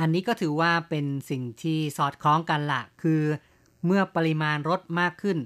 [0.00, 3.22] อันนี้ก็ถือว่าเป็นสิ่งที่สอดคล้องกันละคือ
[3.86, 5.38] เมื่อปริมาณรถมากขึ้น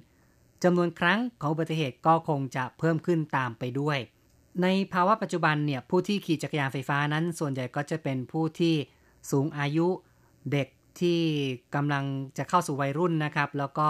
[0.64, 3.99] จำนวนครั้งของอุบัติเหตุก็คงจะเพิ่มขึ้นตามไปด้วย
[4.62, 8.75] ในภาวะปัจจุบันเนี่ยผู้ที่ขี่จักรยานไฟฟ้านั้น ส่วนใหญ่ก็จะเป็นผู้ที่
[9.31, 9.88] สูงอายุ
[10.53, 10.69] เด็ก
[11.01, 11.21] ที่
[11.75, 12.05] กำลัง
[12.38, 13.88] จะเข้าสู่วัยรุ่นนะครับ แล้วก็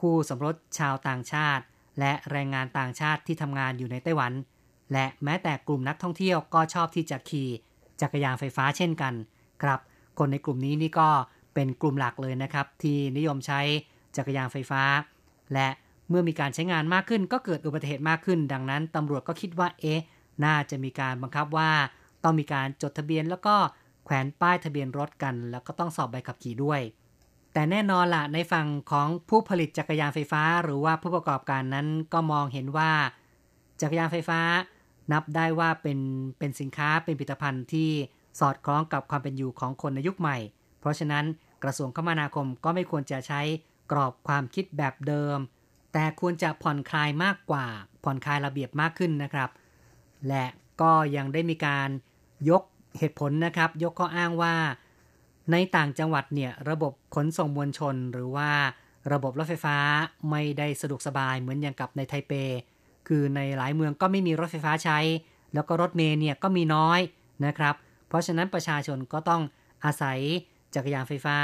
[0.00, 1.64] คู่สมรสชาวต่างชาติ
[1.98, 4.32] และแรงงานต่างชาติที่ทำงานอยู่ในไต้หวัน
[4.92, 7.48] และแม้แต่กลุ่มนักท่องเที่ยวก็ชอบที่จะขี่
[8.00, 9.14] จักรยานไฟฟ้าเช่นกัน
[9.62, 9.80] ครับ
[10.18, 11.08] คนในกลุ่มนี้นี่ก็
[11.54, 13.60] เป็นกลุ่มหลักเลยนะครับ ที่นิยมใช้
[14.16, 14.82] จักรยานไฟฟ้า
[15.54, 15.68] และ
[16.08, 20.02] เมื่อมีการใช้งานมากขึ้น ก็เกิดอุบัติเหตุมากขึ้น ดังนั้นตำรวจก็คิดว่าเอ๊ะ
[20.44, 21.70] น่าจะมีการบังคับว่า
[22.24, 23.56] ต้องมีการจดทะเบียนแล้วก็
[24.04, 26.80] แขวนป้ายทะเบียนรถกัน แล้วก็ต้องสอบใบขับขี่ด้วย
[27.52, 32.90] แต่แน่นอนล่ะในฝั่งของผู้ผลิตจักรยานไฟฟ้า หรือว่าผู้ประกอบการนั้นก็มองเห็นว่า
[33.80, 34.40] จักรยานไฟฟ้า
[35.12, 35.98] นับได้ว่าเป็น
[36.38, 37.90] เป็นสินค้าเป็นผลิตภัณฑ์ที่
[38.40, 40.36] สอดคล้องกับความเป็นอยู่ของคนในยุคใหม่
[40.80, 41.24] เพราะฉะนั้น
[41.64, 43.40] กระทรวงคมนาคมก็ไม่ควรจะใช้
[43.92, 45.38] กรอบความคิดแบบเดิม
[45.92, 47.66] แต่ควรจะผ่อนคลายมากกว่า
[48.04, 49.50] ผ่อนคลายระเบียบมากขึ้นนะครับ
[50.28, 50.46] และ
[50.80, 51.88] ก็ยังได้มีการ
[52.50, 52.62] ยก
[52.98, 54.54] เหตุผลนะครับ ยกข้ออ้างว่า
[55.52, 58.50] ในต่างจังหวัดเนี่ยระบบขนส่งมวลชน หรือว่า
[59.12, 59.76] ระบบรถไฟฟ้า
[60.30, 62.32] ไม่ได้สะดวกสบายเหมือนอย่างกับในไทเป
[63.08, 64.98] คือในหลายเมืองก็ไม่มีรถไฟฟ้าใช้
[65.54, 67.00] แล้วก็รถเมล์เนี่ยก็มีน้อย
[67.46, 67.74] นะครับ
[68.08, 69.42] เพราะฉะนั้นประชาชนก็ต้อง
[69.84, 70.18] อาศัย
[70.74, 71.38] จักรยานไฟฟ้า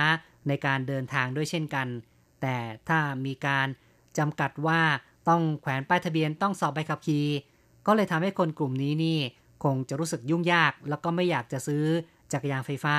[0.49, 1.87] ในการเดินทางด้วยเช่นกัน
[2.43, 2.57] แต่
[2.89, 3.67] ถ้ามีการ
[4.19, 4.81] จำกัดว่า
[5.29, 7.27] ต้องแขวนป้ายทะเบียนต้องสอบใบขับขี่
[7.87, 9.19] ก็เลยทำให้คนกลุ่มนี้นี่
[9.65, 11.85] คงจะรู้สึกยุ่งยาก แล้วก็ไม่อยากจะซื้อ
[12.33, 12.97] จักรยานไฟฟ้า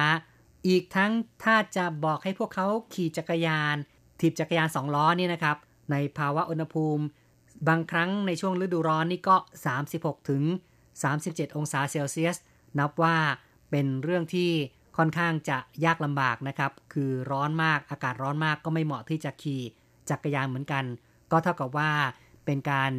[0.68, 1.12] อีกทั้ง
[1.44, 3.76] ถ้าจะบอกให้พวกเขาขี่จักรยาน
[4.20, 5.58] ถีบจักรยานสองล้อนี่นะครับ
[5.92, 7.04] ในภาวะอุณหภูมิ
[7.68, 9.36] บางครั้งในช่วงฤดูร้อนนี่ก็
[9.82, 10.44] 36 ถึง
[11.00, 12.38] 37 องศาเซลเซียส
[12.80, 13.16] นับว่า
[13.72, 14.52] เป็นเรื่องที่
[14.98, 19.62] ค่อนข้างจะยากลำบากนะครับ คือร้อนมาก อากาศร้อนมากก็ไม่เหมาะที่จะขี่
[20.10, 20.86] จักรยานเหมือนกัน
[21.32, 21.92] ก็เท่ากับว่า
[22.46, 22.92] เป็นการ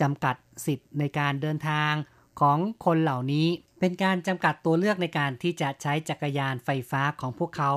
[0.00, 0.36] จำกัด
[0.66, 1.92] สิทธิ์ในการเดินทาง
[2.40, 3.46] ของคนเหล่านี้
[3.80, 7.72] เป็นการจำกัดตัวเลือกในการที่จะใช้จักรยานไฟฟ้าของพวกเขา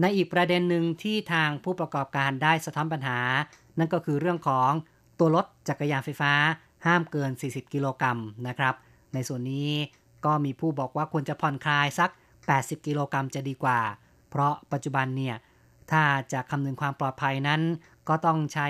[0.00, 3.20] ในอีกประเด็นหนึ่งที่ทางผู้ประกอบการได้สะท้อนปัญหา
[3.78, 4.70] นั่นก็คือเรื่องของ
[5.22, 6.32] ตัวรถจักรยานไฟฟ้า
[6.86, 8.74] ห้ามเกิน 40 กิโลกรัมนะครับ
[9.14, 9.70] ในส่วนนี้
[10.24, 12.10] ก็มีผู้บอกว่าควรจะผ่อนคลายสัก
[12.48, 13.78] 80 กิโลกรัมจะดีกว่า
[14.30, 15.36] เพราะปัจจุบันเนี่ย
[15.90, 17.60] ถ้าจะคำนึงความปลอดภัยนั้น
[18.08, 18.68] ก็ต้องใช้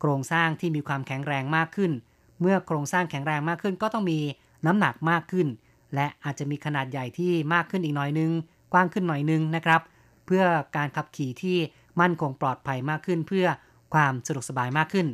[0.00, 1.92] โครงสร้างที่มีความแข็งแรงมากขึ้น
[2.40, 4.18] เมื่อโครงสร้างแข็งแรงมากขึ้น ก็ต้องมี
[4.66, 5.48] น้ำหนักมากขึ้น
[5.94, 8.30] และอาจจะมีขนาดใหญ่ที่มากขึ้นอีกหน่อยนึง
[8.72, 9.80] กว้างขึ้นหน่อยนึงนะครับ
[10.26, 10.44] เพื่อ
[10.76, 11.58] การขับขี่ที่
[12.00, 13.46] มั่นคงปลอดภัยมากขึ้น เพื่อ
[13.94, 15.08] ความสะดวกสบายมากขึ้น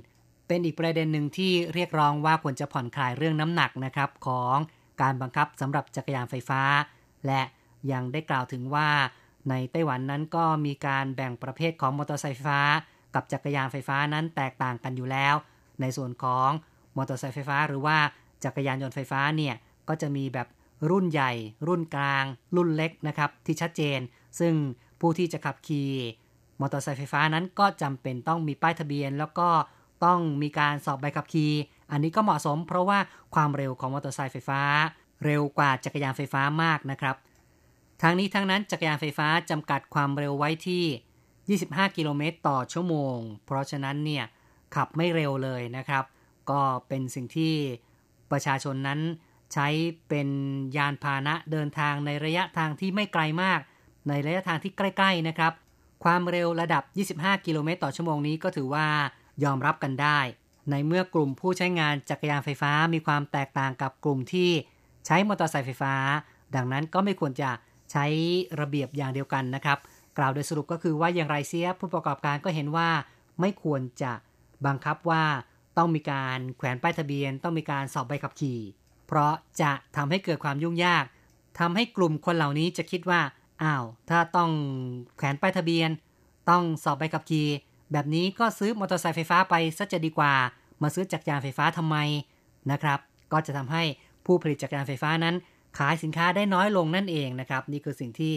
[0.46, 4.56] เป็นอีกประเด็นหนึ่งที่เรียกร้องว่าควรจะผ่อนคลายเรื่องน้ำหนักนะครับของ
[5.02, 6.62] การบังคับสำหรับจักรยานไฟฟ้า
[7.26, 7.42] และ
[7.92, 8.88] ยังได้กล่าวถึงว่า
[9.50, 12.60] ในไต้หวันนั้นก็มีการแบ่งประเภทของมอเตอร์ไซค์ไฟฟ้า
[13.14, 15.34] กับจักรยานไฟฟ้านั้นแตกต่างกันอยู่แล้ว
[15.80, 16.50] ในส่วนของ
[16.96, 17.98] มอเตอร์ไซค์ไฟฟ้า หรือว่า
[18.44, 19.54] จักรยานยนต์ไฟฟ้าเนี่ย
[19.88, 20.48] ก็จะมีแบบ
[20.90, 21.32] รุ่นใหญ่
[21.68, 22.24] รุ่นกลาง
[22.56, 24.00] รุ่นเล็กนะครับที่ชัดเจน
[24.40, 24.54] ซึ่ง
[25.00, 25.92] ผู้ที่จะขับขี่
[26.60, 29.48] มอเตอร์ไซค์ไฟฟ้านั้นก็จำเป็นต้องมีป้ายทะเบียน แล้วก็
[30.04, 31.52] ต้องมีการสอบใบขับขี่
[31.90, 32.98] อันนี้ก็เหมาะสมเพราะว่า
[33.34, 34.60] ความเร็วของมอเตอร์ไซค์ไฟฟ้า
[35.24, 37.16] เร็วกว่าจักรยานไฟฟ้ามากนะครับ
[38.02, 44.24] ทางนี้ทั้งนั้นจักรยานไฟฟ้าจำกัดความเร็วไว้ที่ 25 กิโลเมตรต่อชั่วโมง เพราะฉะนั้นเนี่ย
[44.74, 46.04] ขับไม่เร็วเลยนะครับ
[46.50, 47.54] ก็เป็นสิ่งที่
[48.30, 49.00] ประชาชนนั้น
[49.52, 49.68] ใช้
[50.08, 50.28] เป็น
[50.76, 53.60] ยานพาหนะเดินทางในระยะทางที่ไม่ไกลมาก
[54.08, 55.52] ในระยะทางที่ใกล้ ๆนะครับ
[56.04, 56.82] ความเร็วระดับ
[57.34, 58.86] 25 กิโลเมตรต่อชั่วโมงนี้ก็ถือว่า
[59.44, 60.18] ยอมรับกันได้
[60.70, 64.50] ในเมื่อกลุ่มผู้ใช้งานจักรยานไฟฟ้ามีความแตกต่างกับกลุ่มที่
[65.06, 65.94] ใช้มอเตอร์ไซค์ไฟฟ้า
[66.54, 67.50] ดังนั้นก็ไม่ควรจะ
[67.92, 68.04] ใช้
[68.60, 69.78] ระเบียบอย่างเดียวกันนะครับ
[70.18, 72.88] กล่าวโดยสรุปก็คือว่าอย่างไรเสียผู้ประกอบการก็เห็นว่า
[73.40, 74.12] ไม่ควรจะ
[74.66, 75.24] บังคับว่า
[75.78, 78.60] ต้องมีการแขวนป้ายทะเบียน ต้องมีการสอบใบขับขี่
[79.06, 81.04] เพราะจะทำให้เกิดความยุ่งยาก
[81.58, 83.20] ทำให้กลุ่มคนเหล่านี้จะคิดว่า
[83.62, 84.50] อ้าวถ้าต้อง
[85.16, 85.90] แขวนป้ายทะเบียน
[86.50, 87.48] ต้องสอบใบขับขี่
[87.92, 90.32] แบบนี้ก็ซื้อมอเตอร์ไซค์ไฟฟ้าไปซะจะดีกว่า
[90.82, 91.96] มาซื้อจักรยานไฟฟ้าทำไม
[92.70, 92.98] นะครับ
[93.32, 93.82] ก็จะทำให้
[94.26, 95.34] ผู้ผลิตจักรยานไฟฟ้านั้น
[95.78, 98.34] ขายสินค้าได้น้อยลงนั่นเองนะครับ นี่คือสิ่งที่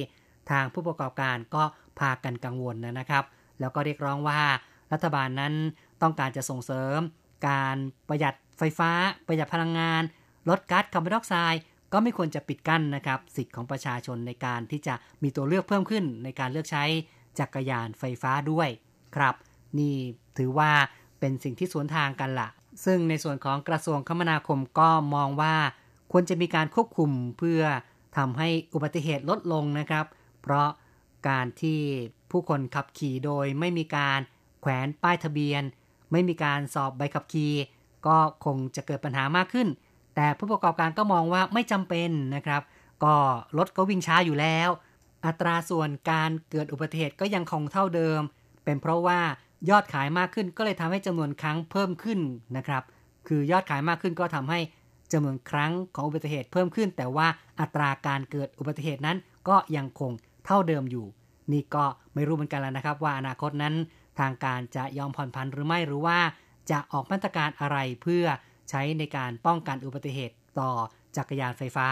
[0.51, 1.63] ทางผู้ประกอบการก็
[1.99, 3.23] พากันกังวลนะครับ
[3.59, 4.41] แล้วก็เรียกร้องว่า
[4.93, 5.53] รัฐบาลนั้น
[6.01, 6.99] ต้องการจะส่งเสริม
[7.47, 8.91] การประหยัดไฟฟ้า
[9.27, 10.01] ประหยัดพลังงาน
[10.49, 11.61] ลดก๊าซคาร์บอนไดออกไซด์
[11.93, 16.83] ก็ไม่ควรจะปิดกั้นนะครับ สิทธิ์ของประชาชนในการที่จะมีตัวเลือกเพิ่มขึ้นในการเลือกใช้
[17.39, 18.69] จักรยานไฟฟ้าด้วย
[19.17, 19.33] ครับ
[19.79, 19.95] นี่
[20.37, 20.71] ถือว่า
[21.19, 22.49] เป็นสิ่งที่สวนทางกันละ
[22.85, 25.55] ซึ่งในส่วนของกระทรวงคมนาคมก็มองว่า
[26.11, 27.61] ควรจะมีการควบคุมเพื่อ
[28.17, 30.05] ทำให้อุบัติเหตุลดลงนะครับ
[30.41, 30.69] เพราะ
[31.29, 31.79] การที่
[32.31, 34.19] ผู้คนขับขี่โดยไม่มีการ
[34.61, 35.63] แขวนป้ายทะเบียน
[36.11, 37.53] ไม่มีการสอบใบขับขี่
[38.07, 39.67] ก็คงจะเกิดปัญหามากขึ้น
[40.15, 42.61] แต่ผู้ประกอบการก็มองว่าไม่จำเป็นนะครับ
[43.03, 43.15] ก็
[43.57, 44.69] รถก็วิ่งช้าอยู่แล้ว
[45.25, 48.21] อัตราส่วนการเกิดอุบัติเหตุก็ยังคงเท่าเดิม
[48.67, 49.19] เป็นเพราะว่า
[49.69, 52.19] ยอดขายมากขึ้นก็เลยทำให้จำนวนครั้งเพิ่มขึ้น
[52.57, 52.83] นะครับ
[53.27, 54.59] คือยอดขายมากขึ้นก็ทำให้
[55.13, 57.27] จำนวนครั้งของอุบัติเหตุเพิ่มขึ้น แต่ว่า
[57.59, 59.17] อัตราการเกิดอุบัติเหตุนั้น
[59.49, 60.11] ก็ยังคง
[60.45, 61.05] เท่าเดิมอยู่
[61.51, 63.75] นี่ก็ไม่รู้เหมือนกันแล้วนะครับ ว่าอนาคตนั้น
[64.19, 66.19] ทางการจะยอมผ่อนผันหรือไม่หรือว่า
[66.71, 68.25] จะออกมาตรการอะไรเพื่อ
[68.69, 70.71] ใช้ในการป้องกันอุบัติเหตุต่อ
[71.17, 71.87] จักรยานไฟฟ้า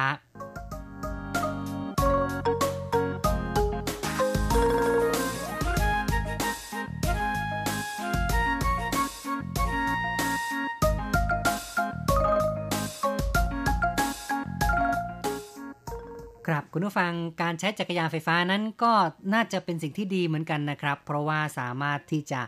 [16.78, 18.94] คุณผู้ฟังการใช้จักรยานไฟฟ้านั้นก็
[19.34, 22.42] น่าจะเป็นสิ่งที่ดีเหมือนกันนะครับ เพราะว่าสามารถที่จะ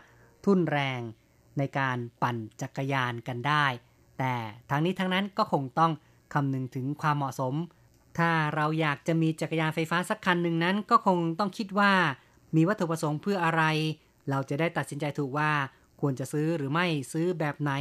[0.44, 1.00] ทุ่นแรง
[1.58, 3.66] ในการปั่นจักรยานกันได้
[4.18, 4.34] แต่
[4.70, 5.92] ทั้งนี้ทั้งนั้นก็คงต้อง
[6.34, 7.54] คำนึงถึงความเหมาะสม
[8.18, 11.92] ถ้าเราอยากจะมีจักรยานไฟฟ้าสักคันหนึ่งนั้น ก็คงต้องคิดว่า
[12.56, 13.62] มีวัตถุประสงค์เพื่ออะไร
[14.30, 15.52] เราจะได้ตัดสินใจถูกว่า
[16.00, 17.72] ควรจะซื้อหรือไม่ซื้อแบบไหน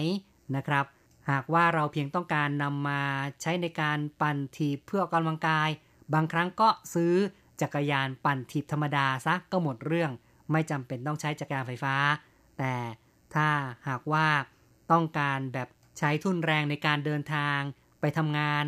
[0.56, 0.86] นะครับ
[1.30, 3.02] หากว่าเราเพียงต้องการนำมา
[3.42, 5.70] ใช้ในการปั่นทีเพื่อออกกำลังกาย
[6.13, 7.13] บางครั้งก็ซื้อ
[7.62, 10.12] จักรยานปั่นทีบธรรมดาซะก็หมดเรื่อง
[10.52, 11.96] ไม่จำเป็นต้องใช้จักรยานไฟฟ้า
[12.58, 12.74] แต่
[13.36, 13.48] ถ้า
[13.88, 14.28] หากว่า
[14.91, 15.67] ต้องการแบบ
[15.98, 17.60] ใช้ทุนแรงในการเดินทาง
[18.02, 18.65] ไปทำงาน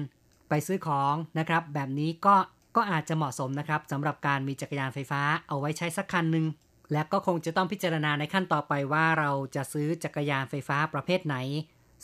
[0.50, 2.36] ไปซื้อของนะครับ แบบนี้ก็
[2.76, 6.46] ก็อาจจะเหมาะสมนะครับสำหรับการมีจักรยานไฟฟ้าเอาไว้ใช้สักคันหนึ่ง
[6.92, 11.36] และก็คงจะต้องพิจารณาในขั้นต่อไปว่าเราจะซื้อจักรยานไฟฟ้าประเภทไหน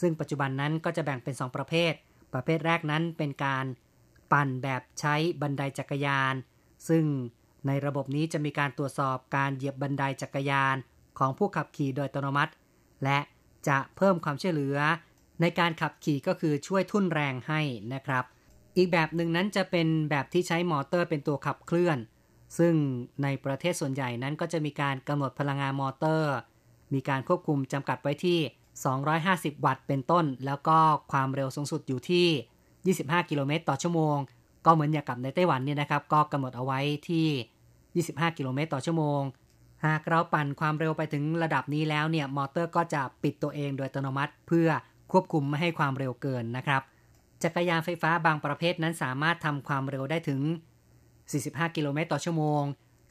[0.02, 1.94] ซึ่งปัจจุบันนั้นก็จะแบ่งเป็น 2 ประเภท
[2.34, 3.66] ประเภทแรกนั้นเป็นการ
[4.32, 6.36] ปั่นแบบใช้บันไดจักรยาน
[6.88, 7.04] ซึ่ง
[7.68, 10.76] ในระบบนี้จะมีการตรวจสอบการเหยียบบันไดจักรยาน
[11.20, 12.54] ของผู้ขับขี่โดยอัตโนมัติ
[13.04, 13.20] และ
[13.68, 14.78] จะเพิ่มความช่วยเหลือ
[15.42, 17.62] ในการขับขี่ก็คือช่วยทุ่นแรงให้
[17.94, 18.24] นะครับ
[18.78, 21.98] อีกแบบหนึ่งนั้นจะเป็นแบบที่ใช้มอเตอร์เป็นตัวขับเคลื่อน
[22.58, 22.74] ซึ่ง
[23.24, 26.36] ในประเทศส่วนใหญ่นั้นก็จะมีการกำหนดพลังงานมอเตอร์
[26.94, 28.40] มีการควบคุมจำกัดไว้ที่
[29.02, 30.78] 250 วัตต์เป็นต้น แล้วก็
[31.12, 32.28] ความเร็วสูงสุดอยู่ที่
[32.86, 34.18] 25 กิโลเมตรต่อชั่วโมง
[34.66, 39.22] ก็เหมือนอย่างกับในไต้หวันเนี่ยนะครับ ก็กำหนดเอาไว้ที่ 25 กิโลเมตรต่อชั่วโมง
[39.86, 44.70] หากเราปั่นความเร็วไปถึงระดับนี้แล้วเนี่ย มอเตอร์ก็จะปิดตัวเองโดยอัตโนมัติ เพื่อ
[45.12, 46.82] ควบคุมไม่ให้ความเร็วเกินนะครับ
[47.44, 50.42] จักรยานไฟฟ้าบางประเภทนั้นสามารถทำความเร็วได้ถึง
[51.08, 52.64] 45 กิโลเมตรต่อชั่วโมง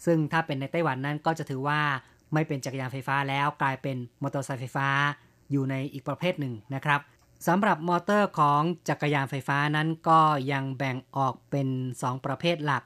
[0.06, 1.80] ซึ่งถ้าเป็นในไต้หวันนั้นก็จะถือว่า
[2.32, 4.88] ไม่เป็นจักรยานไฟฟ้าแล้วกลายเป็นมอเตอร์ไซค์ไฟฟ้า
[5.50, 7.00] อยู่ในอีกประเภทหนึ่งนะครับ
[7.46, 10.20] สำหรับมอเตอร์ของจักรยานไฟฟ้านั้นก็
[10.52, 11.68] ยังแบ่งออกเป็น
[12.00, 12.84] 2 ประเภทหลัก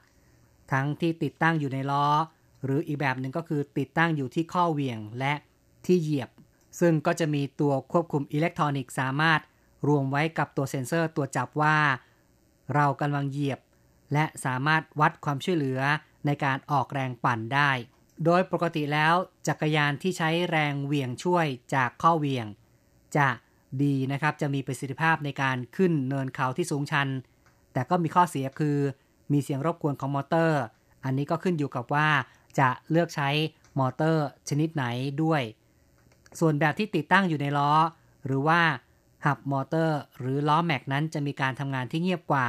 [0.71, 2.07] ทั้งที่ติดตั้งอยู่ในล้อ
[2.63, 5.33] หรืออีกแบบหนึ่งก็คือติดตั้งอยู่ที่ข้อเหวี่ยงและ
[5.85, 6.29] ที่เหยียบ
[6.79, 9.39] ซึ่งก็จะมีตัวควบคุมอิเล็กทรอนิกส์สามารถ
[9.87, 11.77] รวมไว้กับตัวเซ็นเซอร์ตัวจับว่า
[12.75, 13.59] เรากำลังเหยียบ
[14.13, 15.79] และสามารถวัดความช่วยเหลือ
[16.25, 17.71] ในการออกแรงปั่นได้
[18.25, 19.13] โดยปกติแล้ว
[19.47, 21.45] จักรยานที่ใช้แรงเหวี่ยงช่วย
[21.75, 22.47] จากข้อเหวี่ยง
[23.17, 23.27] จะ
[23.83, 27.07] ดีนะครับ จะมีประสิทธิภาพในการขึ้นเนินเขาที่สูงชัน
[27.73, 28.77] แต่ก็มีข้อเสียคือ
[29.31, 30.61] มีเสียงรบกวนของมอเตอร์
[31.03, 32.07] อันนี้ก็ขึ้นอยู่กับว่า
[32.59, 33.29] จะเลือกใช้
[33.79, 34.85] มอเตอร์ชนิดไหน
[35.23, 35.41] ด้วย
[36.39, 37.71] ส่วนแบบที่ติดตั้งอยู่ในล้อ
[38.25, 38.61] หรือว่า
[39.25, 42.47] หับมอเตอร์ หรือล้อแม็กนั้นจะมีการทำงานที่เงียบกว่า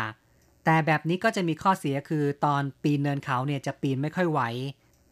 [0.64, 4.40] แต่แบบนี้ก็จะมีข้อเสียคือตอนปีนเนินเขาเนี่ยจะปีนไม่ค่อยไหว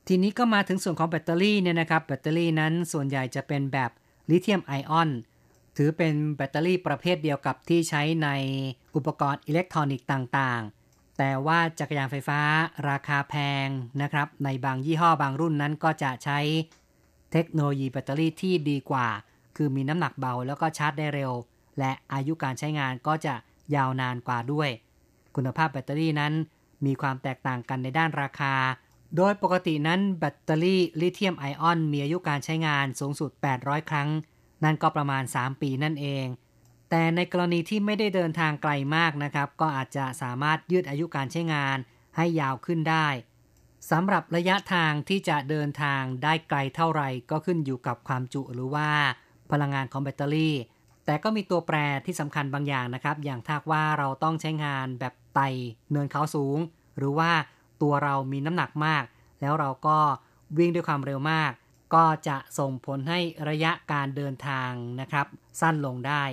[0.08, 3.90] ทีนี้ก็มาถึงส่วนของแบตเตอรี่เนี่ยนะครับ แบตเตอรี่นั้นส่วนใหญ่จะเป็นแบบ
[4.30, 5.10] ลิเธียมไอออน
[5.80, 8.28] ถือเป็นแบตเตอรี่ประเภทเดียวกับที่ใช้ใน
[8.96, 12.40] อุปกรณ์อิเล็กทรอนิกส์ต่างๆ แต่ว่าจักรยานไฟฟ้า
[12.88, 13.68] ราคาแพง
[14.02, 16.38] นะครับ ในบางยี่ห้อบางรุ่นนั้นก็จะใช้
[17.32, 19.08] เทคโนโลยีแบตเตอรี่ที่ดีกว่า
[19.56, 21.32] คือมีน้ำหนักเบาแล้วก็ชาร์จได้เร็ว
[21.78, 23.34] และอายุการใช้งานก็จะ
[23.74, 24.70] ยาวนานกว่าด้วย
[25.36, 26.32] คุณภาพแบตเตอรี่นั้น
[26.86, 28.54] มีความแตกต่างกันในด้านราคา
[29.16, 34.08] โดยปกตินั้นแบตเตอรี่ลิเธียมไอออนมีอายุการใช้งานสูงสุด 800 ครั้ง
[34.64, 36.26] นั่นก็ประมาณ 3 ปีนั่นเอง
[36.90, 41.76] แต่ในกรณีที่ไม่ได้เดินทางไกลมากนะครับ ก็อาจจะสามารถยืดอายุการใช้งาน
[42.16, 43.08] ให้ยาวขึ้นได้
[43.90, 48.90] สำหรับระยะทางที่จะเดินทางได้ไกลเท่าไหร่ก็ขึ้นอยู่กับความจุหรือว่า
[49.50, 50.56] พลังงานของแบตเตอรี่
[51.04, 55.48] แต่ก็มีตัวแปรที่สำคัญบางอย่างนะครับ อย่างถ้าว่าเราต้องใช้งานแบบไต่
[55.90, 56.58] เนินเขาสูง
[56.98, 57.30] หรือว่า
[57.82, 59.04] ตัวเรามีน้ำหนักมาก
[59.40, 59.98] แล้วเราก็
[60.58, 61.52] วิ่งด้วยความเร็วมาก
[61.94, 64.70] ก็จะส่งผลให้ระยะการเดินทาง
[65.01, 65.27] นะครับ
[65.61, 66.24] สั้นลงได้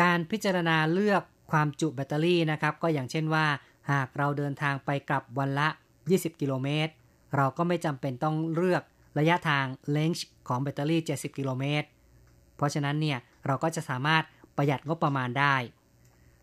[0.00, 3.46] การพิจารณาเลือกความจุแบตเตอรี่นะครับ ก็อย่างเช่นว่า
[3.90, 5.68] หากเราเดินทางไปกลับวันละ
[6.04, 6.92] 20 กิโลเมตร
[7.36, 8.82] เราก็ไม่จำเป็นต้องเลือก
[9.18, 11.86] ระยะทาง range ของแบตเตอรี่ 70 กิโลเมตร
[12.56, 14.24] เพราะฉะนั้นเนี่ยเราก็จะสามารถ
[14.56, 15.56] ประหยัดงบประมาณได้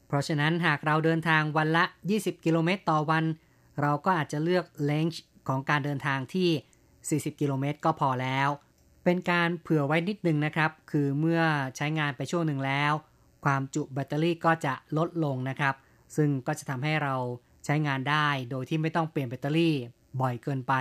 [0.07, 1.83] เพราะฉะนั้นหากเราเดินทางวันละ
[2.15, 3.23] 20 กิโลเมตรต่อวัน
[3.81, 6.49] เราก็อาจจะเลือก range ของการเดินทางที่
[7.09, 8.49] 40 กิโลเมตรก็พอแล้ว
[9.03, 11.41] เป็นการเผื่อไว้นิดนึงนะครับ คือเมื่อ
[11.77, 12.93] ใช้งานไปช่วงหนึ่งแล้ว
[13.45, 15.75] ความจุแบตเตอรี่ก็จะลดลงนะครับ
[16.15, 17.15] ซึ่งก็จะทำให้เรา
[17.65, 19.75] ใช้งานได้โดยที่ไม่ต้องเปลี่ยนแบตเตอรี่
[20.21, 20.73] บ่อยเกินไป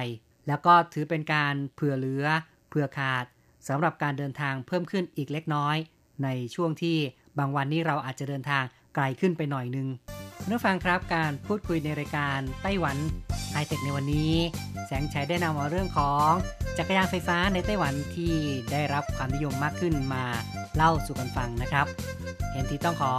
[0.46, 2.26] แล้วก็ถือเป็นการเผื่อเหลือ
[2.68, 3.24] เผื่อขาด
[3.68, 5.76] สำหรับการเดินทางเพิ่มขึ้นอีกเล็กน้อย
[6.24, 6.96] ในช่วงที่
[7.38, 9.88] บางวันนี้เราอาจจะเดินทาง ไกลขึ้นไปหน่อยนึง
[10.40, 12.96] คุณผู้ฟังครับการพูดคุยในรายการไต้หวัน
[13.52, 14.32] ไฮเทคในวันนี้
[14.86, 16.30] แสงชัยได้นำเอาเรื่องของ
[16.78, 18.32] จักรยานไฟฟ้าในไต้หวันที่
[18.72, 20.24] ได้รับความนิยมมากขึ้นมา
[20.76, 21.86] เล่าสู่กันฟังนะครับ
[22.52, 23.12] เห็นที่ต้องขอ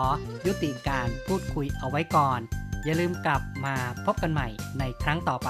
[0.45, 2.39] ยุติการพูดคุยเอาไว้ก่อน
[2.85, 4.47] อย่าลืมกลับมาพบกันใหม่
[4.79, 5.49] ในครั้งต่อไป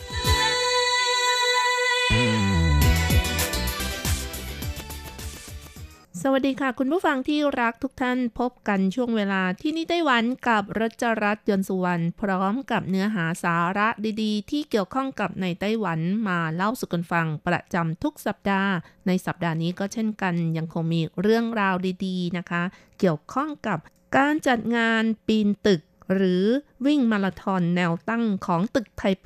[6.25, 13.87] สวัสดีค่ะ คุณผู้ฟังที่รักทุกท่านพบกันช่วงเวลาที่นี่ไต้หวันกับรัชรัตน์ยนสุวรรณพร้อมกับเนื้อหาสาระ
[14.21, 18.73] ดีๆ ที่เกี่ยวข้องกับในไต้หวันมาเล่าสู่กันฟังประจำทุกสัปดาห์
[19.07, 22.63] ในสัปดาห์นี้ก็เช่นกันยังคงมีเรื่องราวดีๆนะคะ
[22.99, 23.79] เกี่ยวข้องกับ
[24.17, 25.81] การจัดงานปีนตึก
[26.13, 26.43] หรือ
[26.85, 29.25] วิ่งมาราธอนแนวตั้งของตึกไทเป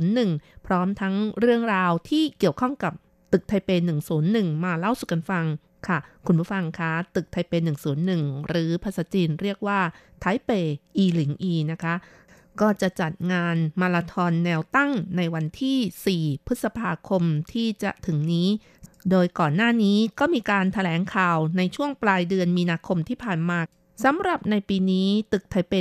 [0.00, 2.92] 101 พร้อมทั้งเรื่องราวที่เกี่ยวข้องกับ
[3.32, 3.70] ตึกไทเป
[4.16, 5.46] 101 มาเล่าสู่กันฟัง
[5.88, 7.52] ค่ะ คุณผู้ฟังคะ ตึกไทเป
[8.00, 9.80] 101 หรือภาษาจีนเรียกว่า
[10.20, 10.50] ไทเป
[10.96, 11.94] อีหลิงอีนะคะ
[12.60, 18.48] ก็จะจัดงานมาราธอนแนวตั้งในวันที่ 4 พฤษภาคมที่จะถึงนี้
[19.10, 23.58] โดยก่อนหน้านี้ก็มีการถแถลงข่าวในช่วงปลายเดือนมีนาคมที่ผ่านมา
[24.04, 25.72] สำหรับในปีนี้ตึกไทเป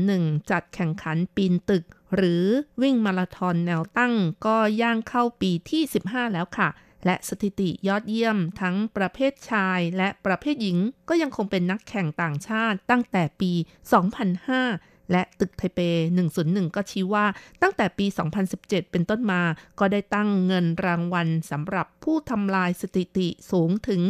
[0.00, 1.84] 101 จัดแข่งขันปีนตึก
[2.16, 2.44] หรือ
[2.82, 4.14] วิ่งมาราธอนแนวตั้ง
[4.46, 6.68] ก็ย่างเข้าปีที่ 15 แล้วค่ะ
[7.06, 15.80] และสถิติยอดเยี่ยมทั้งประเภทชายและประเภทหญิงก็ยังคงเป็นนักแข่งต่างชาติ ตั้งแต่ปี 2005 และตึกไทเป
[16.28, 17.26] 101 ก็ชี้ว่า
[17.62, 18.06] ตั้งแต่ปี
[18.48, 19.42] 2017 เป็นต้นมา
[19.78, 24.00] ก็ได้ตั้งเงินรางวัลสำหรับผู้ทำลายสถิติสูงถึง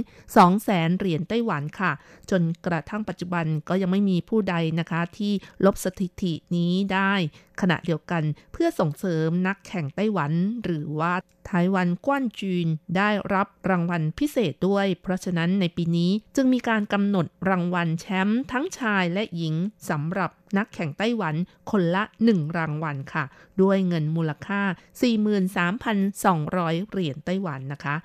[0.46, 1.92] 200,000 เหรียญไต้หวันค่ะ
[2.30, 5.32] จนกระทั่งปัจจุบันก็ยังไม่มีผู้ใดนะคะที่
[5.64, 7.14] ลบสถิตินี้ได้
[7.60, 10.32] ขณะเดียวกันเพื่อส่งเสริมนักแข่งไต้หวัน
[10.64, 11.14] หรือว่า
[11.46, 12.66] ไต้หวันกว้านจีน
[12.96, 19.54] ได้รับรางวัลพิเศษด้วย เพราะฉะนั้นในปีนี้จึงมีการกำหนดรางวัลแชมป์ทั้งชายและหญิง
[19.88, 21.34] สำหรับนักแข่งไต้หวัน
[21.70, 23.24] คนละ 1 รางวัลค่ะ
[23.62, 24.60] ด้วยเงินมูลค่า
[25.76, 27.96] 43,200 เหรียญไต้หวันนะคะ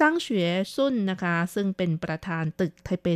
[0.00, 3.06] จ้างเฉวยซุนนะคะ ซึ่งเป็นประธานตึกไทเป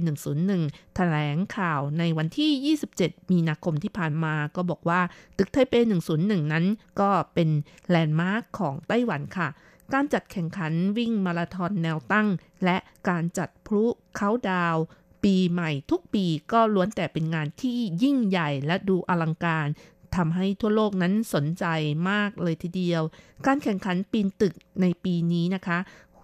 [0.45, 5.01] 101 แถลงข่าวในวันที่ 27 มีนาคมที่ผ่านมาก็บอกว่า
[5.39, 5.75] ตึกไทเป
[6.09, 6.67] 101 นั้น
[7.01, 7.49] ก็เป็น
[7.89, 9.49] แลนด์มาร์คของไต้หวันค่ะ
[9.93, 12.29] การจัดแข่งขันวิ่งมาราธอนแนวตั้ง
[12.65, 12.77] และ
[13.09, 13.85] การจัดพลุ
[14.17, 14.77] เขาดาว
[15.25, 19.69] ปีใหม่ทุกปีก็ล้วนแต่เป็นงานที่ยิ่งใหญ่และดูอลังการ
[20.17, 21.65] ทำให้ทั่วโลกนั้นสนใจ
[22.11, 23.03] มากเลยทีเดียว
[23.47, 25.79] การแข่งขันปีนตึกในปีนี้นะคะ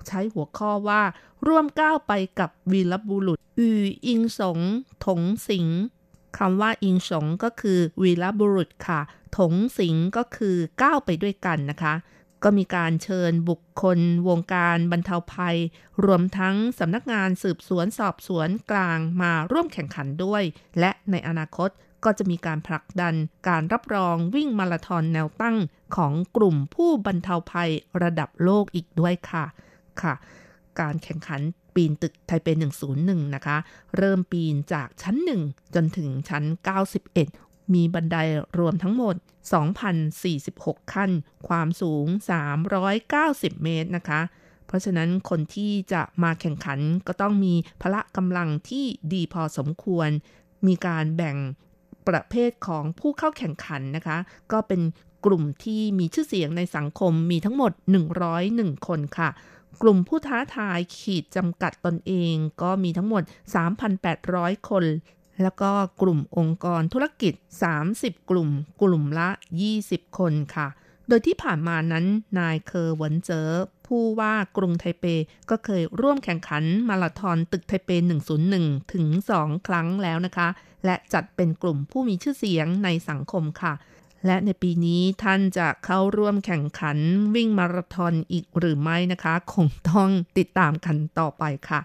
[0.08, 1.02] ใช้หัวข้อว่า
[1.46, 4.58] ร่วมก้าวไปกับวีรบุรุษอืออิงสง
[5.06, 5.66] ถงสิง
[6.38, 9.00] คำว่าอิงสงก็คือวีรบุรุษค่ะ
[9.38, 11.94] ถงสิงก็คือก้าวไปด้วยกันนะคะ
[12.42, 15.58] ก็มีการเชิญบุคคล วงการบรรเทาภัย
[16.04, 20.42] รวมทั้งสำนักงานสืบสวนสอบสวนกลางมาร่วมแข่งขันด้วย
[20.80, 21.70] และในอนาคต
[22.04, 23.14] ก็จะมีการผลักดัน
[23.48, 25.56] การรับรองวิ่งมาราธอนแนวตั้ง
[25.96, 27.70] ของกลุ่มผู้บรรเทาภัย
[28.02, 29.44] ระดับโลกอีกด้วยค่ะ
[30.02, 30.14] ค่ะ
[30.80, 31.40] การแข่งขัน
[31.74, 32.48] ปีนตึกไทเป
[32.90, 33.56] 101 นะคะ
[33.96, 36.44] เริ่มปีนจากชั้น 1 จนถึงชั้น
[37.08, 38.16] 91 มีบันได
[38.58, 39.14] รวมทั้งหมด
[40.04, 41.10] 2,046 ขั้น
[41.48, 42.06] ความสูง
[42.84, 44.20] 390 เมตรนะคะ
[44.66, 50.08] เพราะฉะนั้นคนที่จะมาแข่งขันก็ต้องมีพละกำลังที่ดีพอสมควร
[50.66, 51.36] มีการแบ่ง
[52.08, 54.16] ประเภทของผู้เข้าแข่งขันนะคะ
[54.52, 54.80] ก็เป็น
[55.26, 57.72] กลุ่มที่มีชื่อเสียงในสังคมมีทั้งหมด
[58.28, 59.30] 101 คนค่ะ
[59.82, 63.22] กลุ่มผู้ท้าทายขีดจำกัดตนเองก็มีทั้งหมด
[63.96, 64.84] 3,800 คน
[65.42, 65.70] แล้วก็
[66.02, 67.34] กลุ่มองค์กรธุรกิจ
[67.80, 68.50] 30 กลุ่ม
[68.82, 69.28] กลุ่มละ
[69.72, 70.68] 20 คนค่ะ
[71.08, 72.04] โดยที่ผ่านมานั้น
[72.38, 73.48] นายเคอร์หวนเจอ
[73.86, 75.04] ผู้ว่ากรุงไทเป
[75.50, 77.90] ก็เคยร่วมแข่งขันมาราธอนตึกไทเป
[78.42, 79.06] 101 ถึง
[79.38, 80.48] 2 ครั้งแล้วนะคะ
[80.84, 83.72] และจัดเป็นกลุ่มผู้มีชื่อเสียงในสังคมค่ะ
[84.26, 86.98] และในปีนี้ท่านจะเข้าร่วมแข่งขัน
[87.34, 91.80] วิ่งมาราธอนอีกหรือไม่นะคะ คงต้องติดตามกันต่อไปค่ะ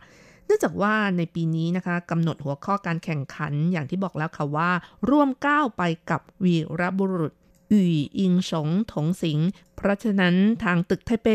[0.45, 4.71] เนื่องจากว่าในปีนี้นะคะกำหนดหัวข้อการแข่งขันอย่างที่บอกแล้วค่ะว่า
[5.09, 7.33] ร่วมก้าวไปกับวีรบุรุษ
[7.71, 9.39] อู่อิงสงถงสิง
[9.75, 11.27] เพราะฉะนั้นทางตึกไทเป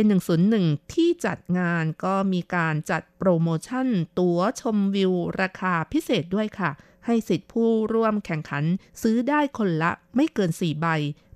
[0.43, 3.87] 101 ที่จัดงานก็มีการจัดโปรโมชั่น
[4.19, 6.71] ตั๋วชมวิวราคาพิเศษด้วยค่ะ
[7.07, 8.65] ให้สิทธิผู้ร่วมแข่งขัน
[9.03, 10.87] ซื้อได้คนละไม่เกิน 4 ใบ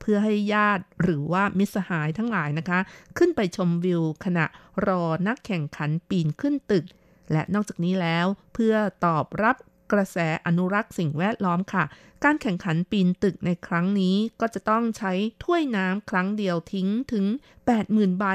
[0.01, 2.81] เพื่อให้ญาติหรือว่ามิตรสหายทั้งหลายนะคะ
[3.19, 4.47] ขึ้นไปชมวิวขณะ
[4.87, 6.85] รอนักแข่งขันปีนขึ้นตึก
[7.33, 9.57] และนอกจากนี้แล้วเพื่อตอบรับ
[9.93, 11.85] กระแสอนุรักษ์สิ่งแวดล้อมค่ะ
[12.25, 15.12] การแข่งขันปีนตึกในครั้งนี้ก็จะต้องใช้
[15.45, 17.25] ถ้วยน้ำครั้งเดียวทิ้งถึง
[17.73, 18.27] 80,000 ใบ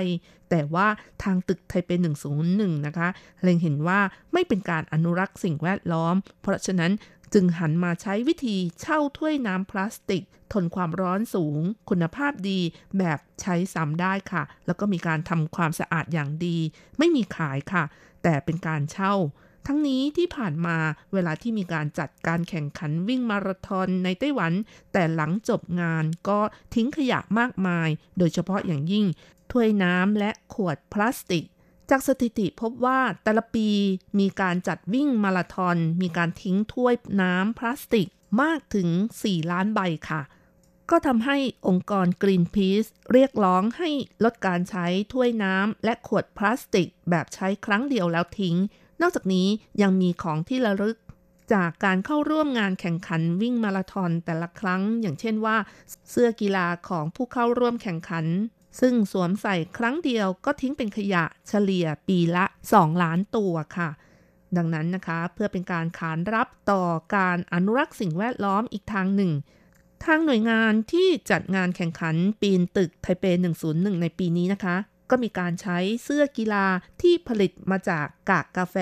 [0.49, 0.87] แต่ว่า
[1.23, 1.89] ทางตึกไทเป
[2.37, 3.07] 101 นะคะ
[3.41, 3.99] เล็งเห็นว่า
[4.33, 6.91] ไม่เป็นการอนุรักษ์สิ่งแวดล้อม เพราะฉะนั้น
[7.33, 10.23] จึงหันมาใช้วิธีเช่าถ้วยน้ำพลาสติก
[10.53, 12.59] ทนความร้อนสูง คุณภาพดี
[12.97, 16.57] แบบใช้ซ้ำได้ค่ะ แล้วก็มีการทำความสะอาดอย่างดี
[16.97, 17.83] ไม่มีขายค่ะ
[18.23, 19.13] แต่เป็นการเช่า
[19.67, 20.77] ทั้งนี้ที่ผ่านมา
[21.13, 24.53] เวลาที่มีการจัดการแข่งขันวิ่งมาราธอนในไต้หวัน
[24.93, 26.39] แต่หลังจบงานก็
[26.73, 29.05] ทิ้งขยะมากมาย โดยเฉพาะอย่างยิ่ง
[29.51, 31.43] ถ้วยน้ำและขวดพลาสติก
[31.89, 33.69] จากสถิติพบว่าแต่ละปี
[34.19, 38.07] มีการจัดวิ่งมาราธอน มีการทิ้งถ้วยน้ำพลาสติก
[38.41, 38.89] มากถึง
[39.21, 39.79] 4 ล้านใบ
[40.09, 40.21] ค่ะ
[40.89, 43.89] ก็ทำให้องค์กร Greenpeace เรียกร้องให้
[44.23, 48.55] ลดการใช้ถ้วยน้ำและขวดพลาสติก แบบใช้ครั้งเดียวแล้วทิ้ง
[49.01, 49.47] นอกจากนี้
[49.81, 50.97] ยังมีของที่ระลึก
[51.53, 55.57] จากการเข้าร่วมงานแข่งขันวิ่งมาราธอนแต่ละครั้ง อย่างเช่นว่า
[56.09, 58.25] เสื้อกีฬาของผู้เข้าร่วมแข่งขัน
[58.79, 63.89] ซึ่งสวมใส่ครั้งเดียวก็ทิ้งเป็นขยะเฉลี่ยปีละ 2 ล้านตัวค่ะ
[64.57, 66.83] ดังนั้นนะคะเพื่อเป็นการขานรับต่อ
[67.15, 69.31] การอนุรักษ์สิ่งแวดล้อมอีกทางหนึ่ง
[70.05, 73.25] ทางหน่วยงานที่จัดงานแข่งขันปีนตึกไทเป
[73.63, 74.75] 101 ในปีนี้นะคะ
[75.09, 76.65] ก็มีการใช้เสื้อกีฬา
[77.01, 78.75] ที่ผลิตมาจากกากกาแฟ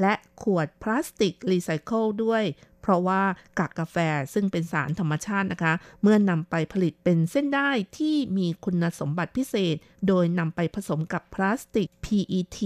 [0.00, 0.12] และ
[0.42, 2.44] ขวดพลาสติกรีไซเคิลด้วย
[2.82, 3.22] เพราะว่า
[3.58, 3.96] กากกาแฟ
[4.34, 5.72] ซึ่งเป็นสารธรรมชาตินะคะ
[6.02, 9.76] เมื่อนำไปผลิตเป็นเส้นได้ที่มีคุณสมบัติพิเศษ
[10.08, 12.58] โดยนำไปผสมกับพลาสติก PET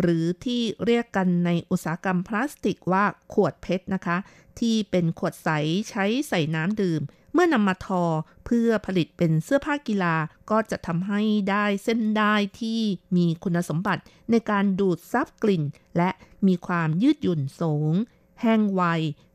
[0.00, 4.16] หรือที่เรียกกันในอุตสาหกรรมพลาสติกว่าขวดเพชรนะคะ
[4.60, 5.48] ที่เป็นขวดใส
[5.90, 7.02] ใช้ใส่น้ำดื่ม
[7.34, 8.04] เมื่อนำมาทอ
[8.46, 10.16] เพื่อผลิตเป็นเสื้อผ้ากีฬา
[10.50, 11.20] ก็จะทำให้
[11.50, 12.80] ได้เส้นได้ที่
[13.16, 15.62] มีคุณสมบัติในการดูดซับกลิ่น
[15.96, 16.10] และ
[16.46, 17.94] มีความยืดหยุ่นสูง
[18.40, 18.82] แห้งไว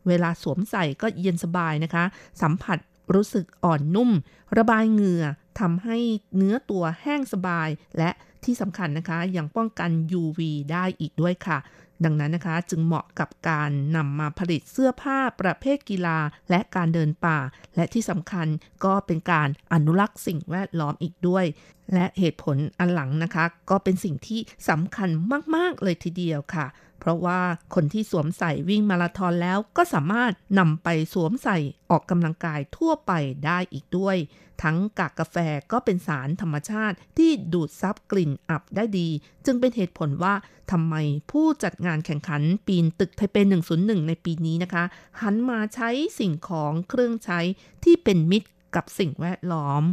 [0.08, 2.04] เวลาสวมใส่ก็เย็นสบายนะคะ
[2.42, 2.78] สัมผัส
[3.14, 4.12] รู้สึกอ่อนนุ่ม
[4.58, 5.26] ระบายเหงื่อ
[5.60, 5.98] ทำให้
[6.36, 8.10] เนื้อตัวแห้งสบาย และ
[8.44, 9.90] ที่สำคัญนะคะยังป้องกัน
[10.22, 10.40] UV
[10.72, 11.60] ได้อีกด้วยค่ะ
[12.06, 17.40] ดังนั้นนะคะจึงเหมาะกับการนำมาผลิตเสื้อผ้าประเภทกีฬา และการเดินป่า
[17.76, 18.48] และที่สำคัญ
[18.86, 21.46] ก็เป็นการอนุรักษ์สิ่งแวดล้อมอีกด้วย
[21.94, 24.40] และเหตุผลอันหลังนะคะ ก็เป็นสิ่งที่
[24.70, 25.10] สำคัญ
[25.56, 26.66] มาก ๆ เลยทีเดียวค่ะ
[27.06, 27.42] เพราะว่า
[27.76, 31.58] คนที่สวมใส่วิ่งมาราธอนแล้วก็สามารถนำไปสวมใส่
[31.90, 33.12] ออกกำลังกายทั่วไป
[33.46, 34.18] ได้อีกด้วย
[34.64, 35.36] ทั้งกากกาแฟ
[35.72, 39.10] ก็เป็นสารธรรมชาติที่ดูดซับกลิ่นอับได้ดี
[39.46, 40.34] จึงเป็นเหตุผลว่า
[40.72, 40.96] ทำไม
[41.32, 43.36] ผู้จัดงานแข่งขันปีนตึกไทเป
[43.72, 44.84] 101 ในปีนี้นะคะ
[45.22, 45.90] หันมาใช้
[46.20, 47.40] สิ่งของเครื่องใช้
[47.84, 49.84] ที่เป็นมิตรกับสิ่งแวดล้อม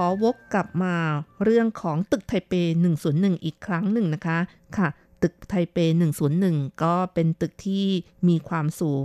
[0.00, 0.94] อวกกลับมา
[1.44, 2.52] เรื่องของตึกไทเป
[2.98, 4.38] 101 อีกครั้งหนึ่งนะคะ
[4.76, 4.88] ค่ะ
[5.22, 5.78] ตึกไทเป
[6.30, 7.86] 101 ก็เป็นตึกที่
[8.28, 9.04] มีความสูง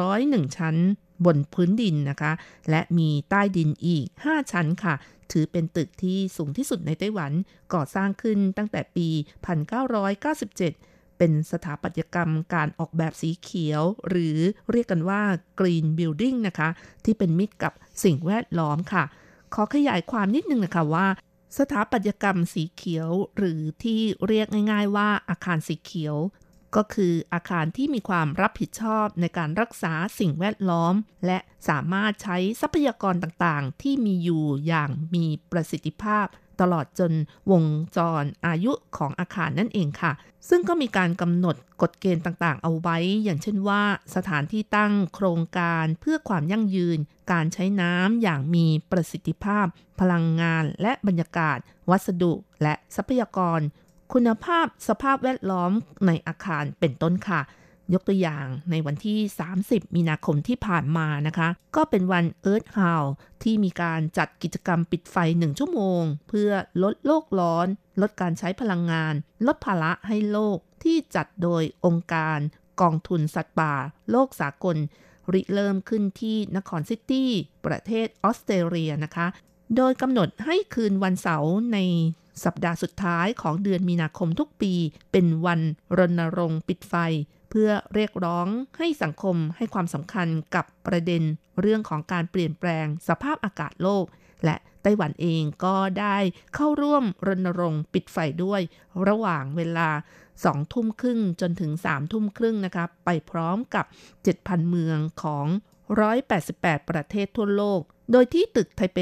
[0.00, 0.76] 101 ชั้น
[1.24, 2.32] บนพื้นดินนะคะ
[2.70, 4.94] และมีใต้ดินอีก 5 ชั้นค่ะ
[5.32, 7.32] ถือเป็นตึกที่สูงที่สุดในไต้หวัน
[7.74, 9.08] ก่อสร้างขึ้นตั้งแต่ปี
[9.94, 14.38] 1997 เป็นสถาปัตยกรรมการออกแบบสีเขียว หรือ
[14.70, 15.22] เรียกกันว่า
[15.60, 16.68] Green Building นะคะ
[17.04, 17.72] ที่เป็นมิตรกับ
[18.04, 19.04] สิ่งแวดล้อมค่ะ
[19.54, 21.06] ขอขยายความนิดนึงนะคะว่า
[21.58, 26.16] สถาปัตยกรรมสีเขียว หรือที่เรียกง่าย ๆ ว่าอาคารสีเขียว
[26.76, 30.94] ก็คืออาคารที่มีความรับผิดชอบในการรักษาสิ่งแวดล้อม
[31.26, 31.38] และ
[31.68, 36.26] สามารถใช้ทรัพยากรต่างๆ ที่มีอยู่อย่างมีประสิทธิภาพ
[36.60, 37.12] ตลอดจน
[37.50, 37.64] วง
[37.96, 40.12] จรอายุของอาคารนั่นเองค่ะ
[40.48, 43.82] ซึ่งก็มีการกำหนดกฎเกณฑ์ต่างๆ เอาไว้ อย่างเช่นว่า
[44.14, 46.98] สถานที่ตั้งโครงการเพื่อความยั่งยืน
[47.32, 49.66] การใช้น้ำอย่างมีประสิทธิภาพ
[50.00, 51.58] พลังงานและบรรยากาศ
[51.90, 52.32] วัสดุ
[52.62, 53.60] และทรัพยากร
[54.12, 55.72] คุณภาพสภาพแวดล้อม
[56.06, 57.40] ในอาคารเป็นต้นค่ะ
[57.94, 59.18] ยกตัวอย่างในวันที่
[59.58, 63.06] 30 มีนาคมที่ผ่านมานะคะ ก็เป็นวัน Earth Hour
[63.42, 66.50] ที่มีการจัดกิจกรรมปิดไฟ 1 ชั่วโมง เพื่อ
[66.82, 67.66] ลดโลกร้อน
[68.00, 69.14] ลดการใช้พลังงาน
[69.46, 72.38] ลดภาระให้โลกที่จัดโดยองค์การ
[72.80, 73.74] กองทุนสัตว์ป่า
[74.10, 74.76] โลกสากล
[75.32, 77.30] ริเริ่มขึ้นที่นครซิตี้
[77.66, 79.26] ประเทศออสเตรเลียนะคะ
[79.76, 81.78] โดยกำหนดให้คืนวันเสาร์ใน
[82.44, 84.74] สัปดาห์สุดท้ายของเดือนมีนาคมทุกปี
[85.12, 85.60] เป็นวัน
[85.98, 86.94] รณรงค์ปิดไฟ
[87.54, 88.46] เพื่อเรียกร้อง
[88.78, 91.22] ให้สังคมให้ความสำคัญกับประเด็น
[91.60, 94.04] เรื่องของการเปลี่ยนแปลงสภาพอากาศโลก
[94.44, 96.16] และไต้หวันเองก็ได้
[96.54, 98.60] เข้าร่วมรณรงค์ปิดไฟด้วย
[99.08, 99.88] ระหว่างเวลา
[100.32, 103.86] 2 ทุ่มครึ่งจนถึง 3 ทุ่มครึ่งนะคะไปพร้อมกับ
[104.26, 105.46] 7,000 เมืองของ
[106.22, 107.80] 188 ประเทศทั่วโลก
[108.12, 108.96] โดยที่ตึกไทเป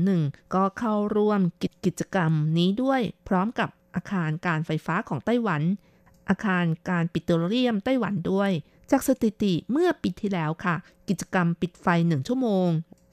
[0.00, 1.40] 101 ก็เข้าร่วม
[1.84, 5.62] กิจกรรมนี้ด้วยพร้อมกับอาคารการไฟฟ้าของไต้หวัน
[6.28, 8.50] อาคารการปิโตรเลียมไต้หวันด้วย
[8.90, 10.76] จากสถิติเมื่อปีที่แล้วค่ะ
[11.08, 12.68] กิจกรรมปิดไฟ 1 ชั่วโมง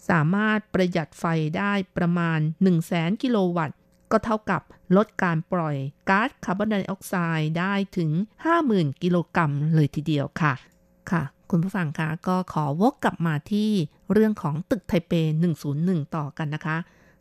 [0.09, 1.25] สามารถประหยัดไฟ
[1.57, 2.39] ได้ประมาณ
[2.81, 3.77] 100,000 กิโลวัตต์
[4.11, 4.61] ก็เท่ากับ
[4.95, 5.75] ลดการปล่อย
[6.09, 8.11] ก๊าซคาร์บอนไดออกไซด์ได้ถึง
[8.55, 10.53] 50,000 กิโลกรัมเลยทีเดียวค่ะ
[11.11, 13.69] ค่ะคุณผู้ฟังคะก็ขอวกกลับมาที่
[14.13, 15.13] เรื่องของตึกไทเป
[15.63, 16.77] 101 ต่อกันนะคะ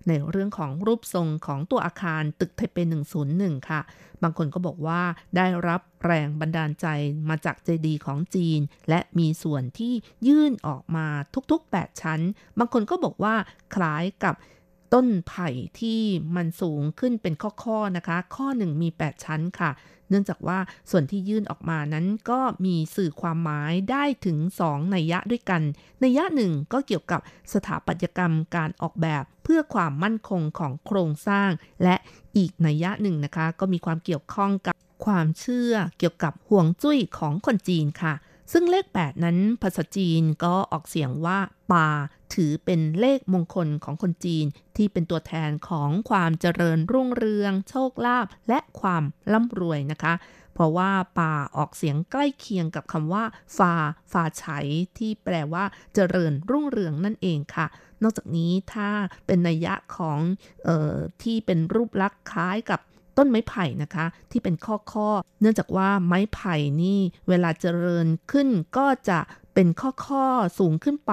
[0.09, 2.77] ในเรื่องของรูปทรงของตัวอาคารตึกไทเป
[3.23, 3.81] 101 ค่ะ
[4.23, 5.03] บางคนก็บอกว่า
[5.37, 6.87] ได้รับแรงบันดาลใจ
[7.29, 9.95] มาจากเจดีของจีน และมีส่วนที่
[10.27, 11.07] ยื่นออกมา
[11.51, 12.21] ทุกๆ 8 ชั้น
[12.59, 13.35] บางคนก็บอกว่า
[13.75, 14.35] คล้ายกับ
[14.95, 15.49] ต้นไผ่
[15.81, 16.01] ที่
[16.37, 17.35] มันสูงขึ้นเป็น
[17.65, 19.71] ข้อๆนะคะ ข้อหนึ่งมี 8 ชั้นค่ะ
[20.09, 20.59] เนื่องจากว่า
[20.91, 25.63] ส่วนที่ยื่นออกมานั้นก็มีสื่อความหมายได้ถึง 2 นัยยะด้วยกัน
[26.05, 27.21] นัยยะหนึ่งก็เกี่ยวกับ
[27.53, 31.51] สถาปัตยกรรมการออกแบบเพื่อความมั่นคงของโครงสร้าง
[31.83, 31.97] และ
[32.37, 34.75] อีกนัยยะหนึ่งนะคะ ก็มีความเกี่ยวข้องกับ
[35.05, 38.15] ความเชื่อเกี่ยวกับห่วงจุ้ยของคนจีนค่ะ
[38.53, 41.39] ซึ่งเลข 8 นั้นภาษาจีนก็ออกเสียงว่า
[41.73, 41.89] ปา
[42.35, 44.47] ถือเป็นเลขมงคลของคนจีน
[44.77, 50.15] ที่เป็นตัวแทนของความเจริญรุ่งเรือง โชคลาภและความร่ำรวยนะคะ
[50.55, 53.25] เพราะว่าป่าออกเสียงใกล้เคียงกับคำว่า
[53.57, 53.73] ฟา
[54.13, 54.45] ฟาไฉ
[54.99, 57.67] ที่แปลว่าเจริญรุ่งเรืองนั่นเองค่ะ
[58.03, 58.89] นอกจากนี้ถ้า
[59.27, 60.19] เป็นนัยยะของ
[60.69, 62.81] ออที่เป็นรูปลักษณ์คล้ายกับ
[63.19, 65.09] ต้นไม้ไผ่นะคะ ที่เป็นข้อข้อ
[65.41, 69.21] เนื่องจากว่าไม้ไผ่นี่เวลาเจริญขึ้นก็จะ
[69.55, 70.27] เป็นข้อข้อ
[70.59, 71.13] สูงขึ้นไป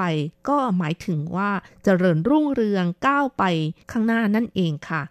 [0.50, 1.52] ก็หมายถึงว่า
[1.84, 3.44] เจริญรุ่งเรืองก้าวไป
[3.92, 5.04] ข้างหน้านั่นเองค่ะ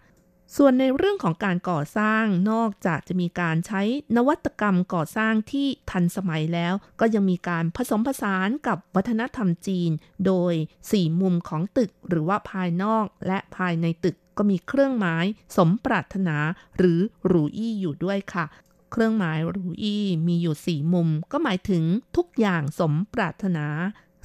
[0.55, 3.81] ส่วนในเรื่องของการก่อสร้างนอกจากจะมีการใช้
[4.15, 9.91] นวัตกรรมก่อสร้างที่ทันสมัยแล้ว ก็ยังมีการผสมผสานกับวัฒนธรรมจีน
[10.25, 10.53] โดย
[10.91, 15.25] สี่มุมของตึกหรือว่าภายนอกและภายในตึก ก็มีเครื่องหมาย
[15.57, 16.37] สมปรารถนา
[16.77, 18.45] หรือหรูอี้อยู่ด้วยค่ะ
[18.91, 21.83] เครื่องหมายหรูอี้มีอยู่สี่มุม ก็หมายถึง
[22.17, 23.67] ทุกอย่างสมปรารถนา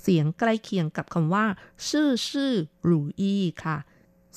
[0.02, 1.46] เสียงใกล้เคียงกับคำว่า
[1.88, 2.52] ชื่อชื่อ
[2.84, 3.78] หรูอี้ค่ะ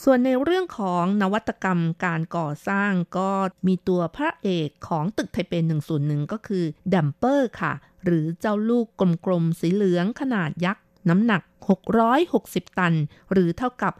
[0.03, 3.31] ส่วนในเรื่องของนวัตกรรมการก่อสร้างก็
[3.67, 5.63] มีตัวพระเอกของตึกไทเป
[5.97, 7.73] 101 ก็คือ damper ค่ะ
[8.05, 8.85] หรือเจ้าลูก
[9.25, 11.41] กลมๆ สีเหลืองขนาดยักษ์ น้ำหนัก
[12.09, 12.93] 660 ตัน
[13.31, 13.93] หรือเท่ากับ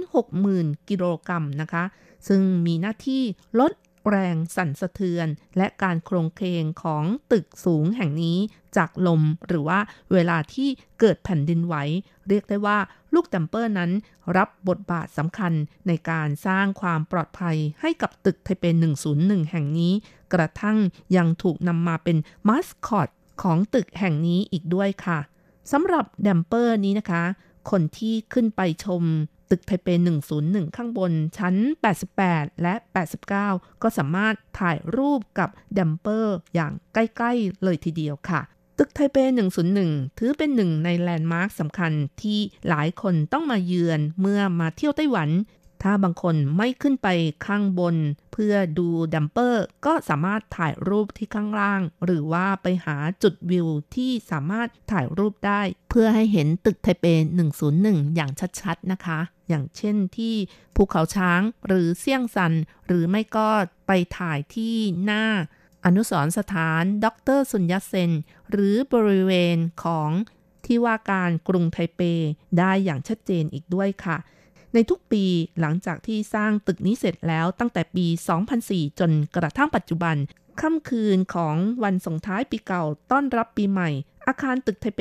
[0.00, 1.84] 660,000 กิโลกรัมนะคะ
[2.28, 3.22] ซึ่งมีหน้าที่
[3.60, 3.72] ลด
[4.10, 8.38] แรงสั่นสะเทือน และการโคลงเคลงของตึกสูงแห่งนี้
[8.76, 9.78] จากลมหรือว่า
[10.12, 10.68] เวลาที่
[11.00, 11.74] เกิดแผ่นดินไหว
[12.28, 12.78] เรียกได้ว่า
[13.14, 13.90] ลูก damper นั้น
[14.36, 15.52] รับบทบาทสำคัญ
[15.86, 18.64] ในการสร้างความปลอดภัยให้กับตึกไทเป
[19.08, 19.92] 101 แห่งนี้
[20.34, 20.78] กระทั่ง
[21.16, 22.16] ยังถูกนำมาเป็น
[22.48, 23.08] มาสคอต
[23.42, 25.18] ของตึกแห่งนี้อีกด้วยค่ะ
[25.72, 27.22] สำหรับ damper นี้นะคะ
[27.70, 29.02] คนที่ขึ้นไปชม
[29.50, 29.88] ตึกไทเป
[30.32, 31.54] 101 ข้างบนชั้น
[32.10, 32.74] 88 และ
[33.12, 33.30] 89
[33.82, 35.48] ก็สามารถถ่ายรูปกับ
[35.78, 38.40] damper อย่างใกล้ ๆ เลยทีเดียวค่ะ
[38.78, 39.16] ตึกไทเป
[39.68, 41.92] 101 ถือเป็นหนึ่งในแลนด์มาร์คสำคัญ
[42.22, 42.38] ที่
[42.68, 45.28] หลายคนต้องมาเยือนเมื่อมาเที่ยวไต้หวัน
[45.82, 47.08] ถ้าบางคนไม่ขึ้นไป
[47.46, 47.96] ข้างบน
[48.32, 55.60] เพื่อดู damper ก็สามารถถ่ายรูปที่ข้างล่าง หรือว่าไปหาจุดวิวที่สามารถถ่ายรูปได้
[55.90, 57.04] เพื่อให้เห็นตึกไทเป
[57.60, 60.34] 101 อย่างชัดๆนะคะ อย่างเช่นที่
[60.76, 62.52] ภูเขาช้างหรือเซี่ยงซัน
[62.86, 63.48] หรือไม่ก็
[63.86, 65.24] ไปถ่ายที่หน้า
[65.84, 68.10] อนุสรณ์สถานด็อกเตอร์สุญญเซน
[68.50, 70.10] หรือบริเวณของ
[70.66, 72.00] ที่ว่าการกรุงไทเป
[72.58, 74.16] ได้อย่างชัดเจนอีกด้วยค่ะ
[74.74, 75.24] ในทุกปี
[75.60, 78.06] หลังจากที่สร้างตึกนี้เสร็จแล้วตั้งแต่ปี
[78.52, 80.16] 2004 จนกระทั่งปัจจุบัน
[80.60, 83.90] ค่ำคืนของวันส่งท้ายปีเก่าต้อนรับปีใหม่
[84.26, 84.98] อาคารตึกไทเป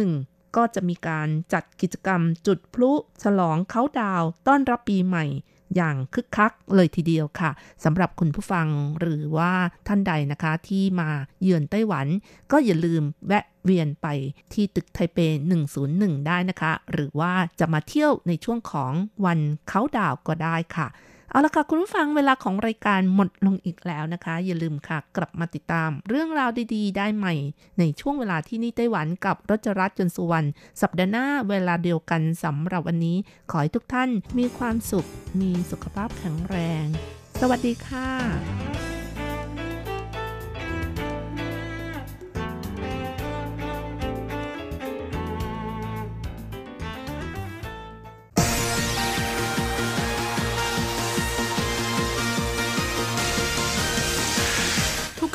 [0.00, 2.90] 101 ก็จะมีการจัดกิจกรรมจุดพลุ
[3.22, 5.24] ฉลองเขาดาวต้อนรับปีใหม่
[5.76, 7.50] อย่างคึกคักเลยทีเดียวค่ะ
[7.84, 8.66] สำหรับคุณผู้ฟัง
[9.00, 9.52] หรือว่า
[9.88, 11.10] ท่านใดนะคะที่มา
[11.42, 12.06] เยือนไต้หวัน
[12.52, 14.06] ก็อย่าลืมแวะเวียนไป
[14.52, 15.18] ที่ตึกไทเป
[15.72, 18.92] 101 ได้นะคะ หรือว่าจะมาเที่ยวในช่วงของ
[19.24, 20.88] วันเขาดาวก็ได้ค่ะ
[21.32, 27.34] เอาละค่ะ คุณผู้ฟังเวลาของรายการหมดลงอีกแล้วนะคะ อย่าลืมค่ะ กลับมาติดตามเรื่องราวดีๆ ได้ใหม่
[27.78, 30.48] ในช่วงเวลาที่นี่ไต้หวันกับรจรัสจนสุวรรณ
[30.80, 33.16] สัปดาห์หน้าเวลาเดียวกันสำหรับวันนี้
[33.50, 35.08] ขอให้ทุกท่านมีความสุข
[35.40, 36.84] มีสุขภาพแข็งแรง
[37.40, 38.89] สวัสดีค่ะ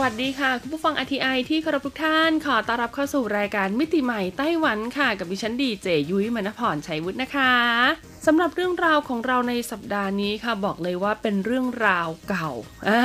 [0.00, 7.52] วัสดีค่ะ คุณผู้ฟัง RTI ที่เคารพทุกท่าน ขอต้อนรับเข้าสู่รายการมิติใหม่ไต้หวันค่ะ กับดิฉันดีเจยุ้ยมณพรชัยวุฒินะคะ
[8.28, 12.50] สำหรับเรื่องราวของเราในสัปดาห์นี้ค่ะบอกเลยว่าเป็นเรื่องราวเก่า
[12.88, 13.04] อ่า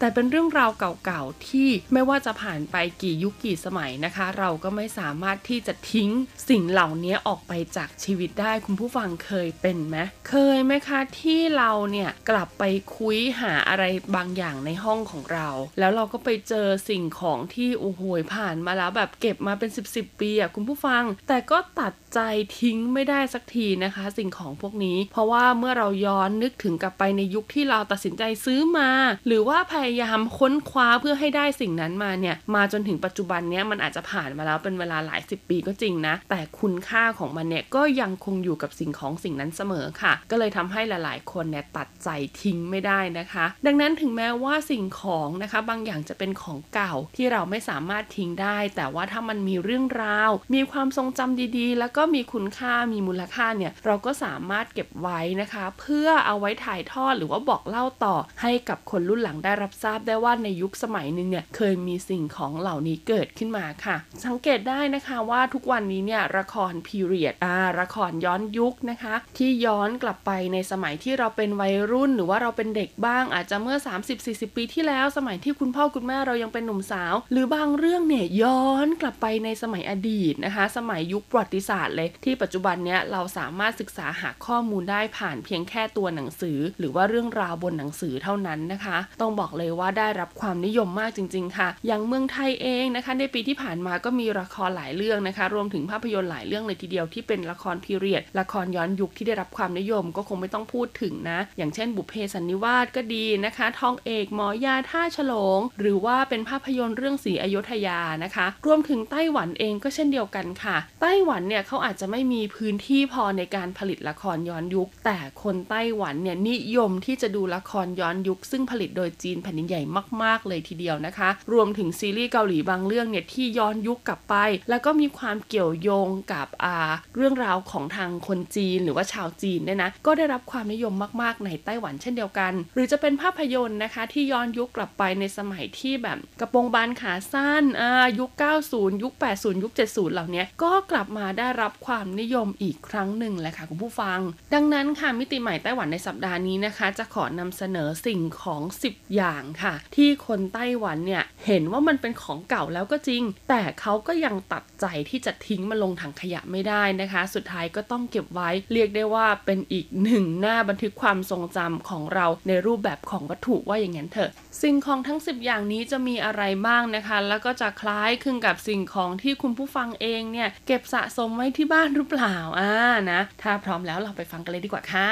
[0.00, 6.10] แต่เป็นเรื่องราวเก่าๆที่ไม่ว่าจะผ่านไปกี่ยุคกี่สมัยนะคะ เราก็ไม่สามารถที่จะทิ้ง
[6.48, 9.96] สิ่งเหล่านี้ออกไปจากชีวิตได้คุณผู้ฟังเคยเป็นไหม
[10.28, 12.64] เคยไหมคะที่เราเนี่ยกลับไป
[12.98, 13.84] คุยหาอะไร
[14.16, 15.48] บางอย่างในห้องของเรา
[15.78, 18.02] แล้วเราก็ไปเจอสิ่งของที่โอ้โห
[18.34, 22.20] ผ่านมาแล้วแบบเก็บมาเป็น 10บสปีอะคุณผู้ฟัง แต่ก็ตัด ใจ
[22.58, 28.90] ทิ้งไม่ได้สักทีนะคะ สิ่งของพวกนี้ เพราะว่าเมื่อเราย้อนนึกถึงกลับไปในยุคที่เราตัดสินใจซื้อมา
[29.26, 42.08] หรือว่าพยายามค้นคว้าเพื่อให้ได้สิ่งนั้นมาเนี่ยมาจนถึงปัจจุบันเนี้ยมันอาจจะผ่านมาแล้วเป็นเวลาหลายสิบปีก็จริงนะ แต่คุณค่าของมันเนี่ยก็ยังคงอยู่กับสิ่งของสิ่งนั้นเสมอค่ะ ก็เลยทำให้หลาย ๆ คนเนี่ยตัดใจ
[42.40, 63.96] ทิ้งไม่ได้นะคะ ดังนั้นถึงแม้ว่าสิ่งของนะคะ บางอย่างจะเป็นของเก่าที่เราไม่สามารถทิ้งได้ แต่ว่าถ้ามันมีเรื่องราว มีความทรงจำดีๆ แล้วก็ก็มีคุณค่ามีมูลค่าเนี่ยเราก็สามารถเก็บไว้นะคะ เพื่อเอาไว้ถ่ายทอดหรือว่าบอกเล่าต่อ ให้กับคนรุ่นหลังได้รับทราบได้ว่าในยุคสมัยหนึ่งเนี่ยเคยมีสิ่งของเหล่านี้เกิดขึ้นมาค่ะ
[64.26, 73.76] สังเกตได้นะคะว่าทุกวันนี้เนี่ยละครพีเรียดอ่าละครย้อนยุคนะคะ ที่ย้อนกลับไปในสมัยที่เราเป็นวัยรุ่นหรือว่าเราเป็นเด็กบ้าง อาจจะเมื่อ
[74.16, 103.66] 30-40 ปีที่แล้ว สมัยที่คุณพ่อคุณแม่เรายังเป็นหนุ่มสาว หรือบางเรื่องเนี่ยย้อนกลับไปในสมัยอดีตนะคะ สมัยยุคประวัติศาสตร์เลย ที่ปัจจุบันเนี้ยเราสามารถศึกษาหาข้อมูลได้ผ่านเพียงแค่ตัวหนังสือ หรือว่าเรื่องราวบนหนังสือเท่านั้นนะคะ ต้องบอกเลยว่าได้รับความนิยมมากจริง ๆ ค่ะ อย่างเมืองไทยเองนะคะ ในปีที่ผ่านมาก็มีละครหลายเรื่องนะคะ รวมถึงภาพยนตร์หลายเรื่องเลยทีเดียวที่เป็นละครพีเรียดละครย้อนยุคที่ได้รับความนิยมก็คงไม่ต้องพูดถึงนะ อย่างเช่น บุพเพสันนิวาสก็ดีนะคะ
[103.80, 119.82] ทองเอกหมอยาท่าฉลง หรือว่าเป็นภาพยนตร์เรื่องสีอยุธยานะคะ รวมถึงไต้หวันเองก็เช่นเดียวกันค่ะ ไต้หวันเนี่ยเขาอาจจะไม่มีพื้นที่พอในการผลิตละครย้อนยุค แต่คนไต้หวันเนี่ยนิยมที่จะดูละครย้อนยุค ซึ่งผลิตโดยจีนแผ่นดินใหญ่
[120.22, 124.34] มาก ๆ เลยทีเดียวนะคะ รวมถึงซีรีส์เกาหลีบางเรื่องเนี่ยที่ย้อนยุคกลับไป
[124.70, 126.76] แล้วก็มีความเกี่ยวโยงกับอ่า
[127.16, 138.30] เรื่องราวของทางคนจีนหรือว่าชาวจีนเนี่ยนะก็ได้รับความนิยมมากๆ ในไต้หวันเช่นเดียวกัน หรือจะเป็นภาพยนตร์นะคะ ที่ย้อนยุคกลับไปในสมัยที่แบบกระโปรงบานขาสั้นอ่ายุค
[138.66, 144.20] 90 ยุค 80 ยุค 70 เหล่านี้ก็กลับมาได้รับความนิยมอีกครั้งหนึ่งแหละค่ะคุณผู้ฟัง
[144.54, 164.30] ดังนั้นค่ะมิติใหม่ไต้หวันในสัปดาห์นี้นะคะ จะขอนำเสนอสิ่งของ 10 อย่างค่ะ ที่คนไต้หวันเนี่ยเห็นว่ามันเป็นของเก่าแล้วก็จริง แต่เขาก็ยังตัดใจที่จะทิ้งมาลงถังขยะไม่ได้นะคะ สุดท้ายก็ต้องเก็บไว้เรียกได้ว่าเป็นอีกหนึ่งหน้าบันทึกความทรงจำของเราในรูปแบบของวัตถุว่าอย่างนั้นเถอะ
[164.62, 172.72] สิ่งของทั้ง 10 อย่างนี้จะมีอะไรบ้างนะคะ แล้วก็จะคล้ายคลึงกับสิ่งของที่คุณผู้ฟังเองเนี่ยเก็บสะสมไว้ที่บ้านหรือเปล่าอ่า
[173.12, 175.08] นะ ถ้าพร้อมแล้วเราไปฟังกันเลยดีกว่าค่ะ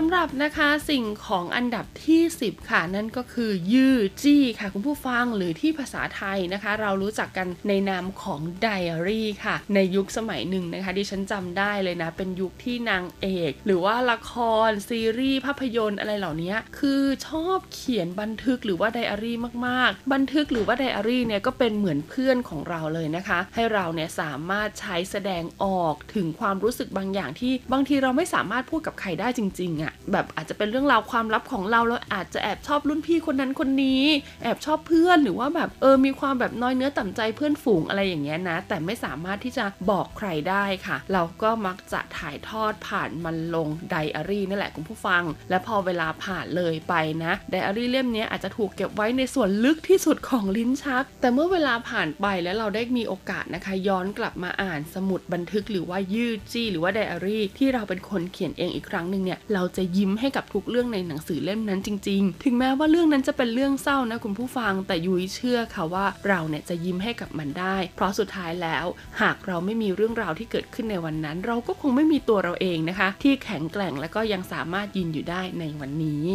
[0.00, 14.32] สำหรับนะคะสิ่งของอันดับที่ 10 ค่ะ นั่นก็คือยือจี้ค่ะคุณผู้ฟังหรือที่ภาษาไทยนะคะ เรารู้จักกันในนามของไดอารี่ค่ะ ในยุคสมัยหนึ่งนะคะที่ฉันจำได้เลยนะ เป็นยุคที่นางเอก หรือว่าละค
[14.68, 19.36] ร ซีรีส์ภาพยนตร์อะไรเหล่านี้คือชอบเขียนบันทึกหรือว่าไดอารี่
[19.66, 34.02] มากๆ บันทึกหรือว่าไดอารี่เนี่ยก็เป็นเหมือนเพื่อนของเราเลยนะคะ ให้เราเนี่ยสามารถใช้แสดงออกถึงความรู้สึกบางอย่างที่บางทีเราไม่สามารถพูดกับใครได้จริงๆอะอะ่ะแบบอาจจะเป็นเรื่องราวความลับของเราเราอาจจะแอบชอบรุ่นพี่คนนั้นคนนี้
[34.42, 68.86] แอบชอบเพื่อนหรือว่าแบบเออมีความแบบน้อยเนื้อต่ำใจเพื่อนฝูงอะไรอย่างเงี้ยนะ แต่ไม่สามารถที่จะบอกใครได้ค่ะ เราก็มักจะถ่ายทอดผ่านมันลงไดอารี่นั่นแหละคุณผู้ฟัง และพอเวลาผ่านเลยไปนะไดอารี่เล่มนี้อาจจะถูกเก็บไว้ในส่วนลึกที่สุดของลิ้นชัก แต่เมื่อเวลาผ่านไปแล้วเราได้มีโอกาสนะคะ ย้อนกลับมาอ่านสมุดบันทึกหรือว่ายืดจี้หรือว่าไดอารี่ที่เราเป็นคนเขียนเองอีกครั้งหนึ่งเนี่ยเราจะยิ้มให้กับทุกเรื่องในหนังสือเล่มนั้นจริง ๆ ถึงแม้ว่าเรื่องนั้นจะเป็นเรื่องเศร้านะคุณผู้ฟัง แต่ยุ้ยเชื่อค่ะว่าเราเนี่ยจะยิ้มให้กับมันได้ เพราะสุดท้ายแล้ว
[69.20, 76.26] หากเราไม่มีเรื่องราวที่เกิดขึ้นในวันนั้น เราก็คงไม่มีตัวเราเองนะคะ ที่แข็งแกร่งและก็ยังสามารถยืนอยู่ได้ในวันนี้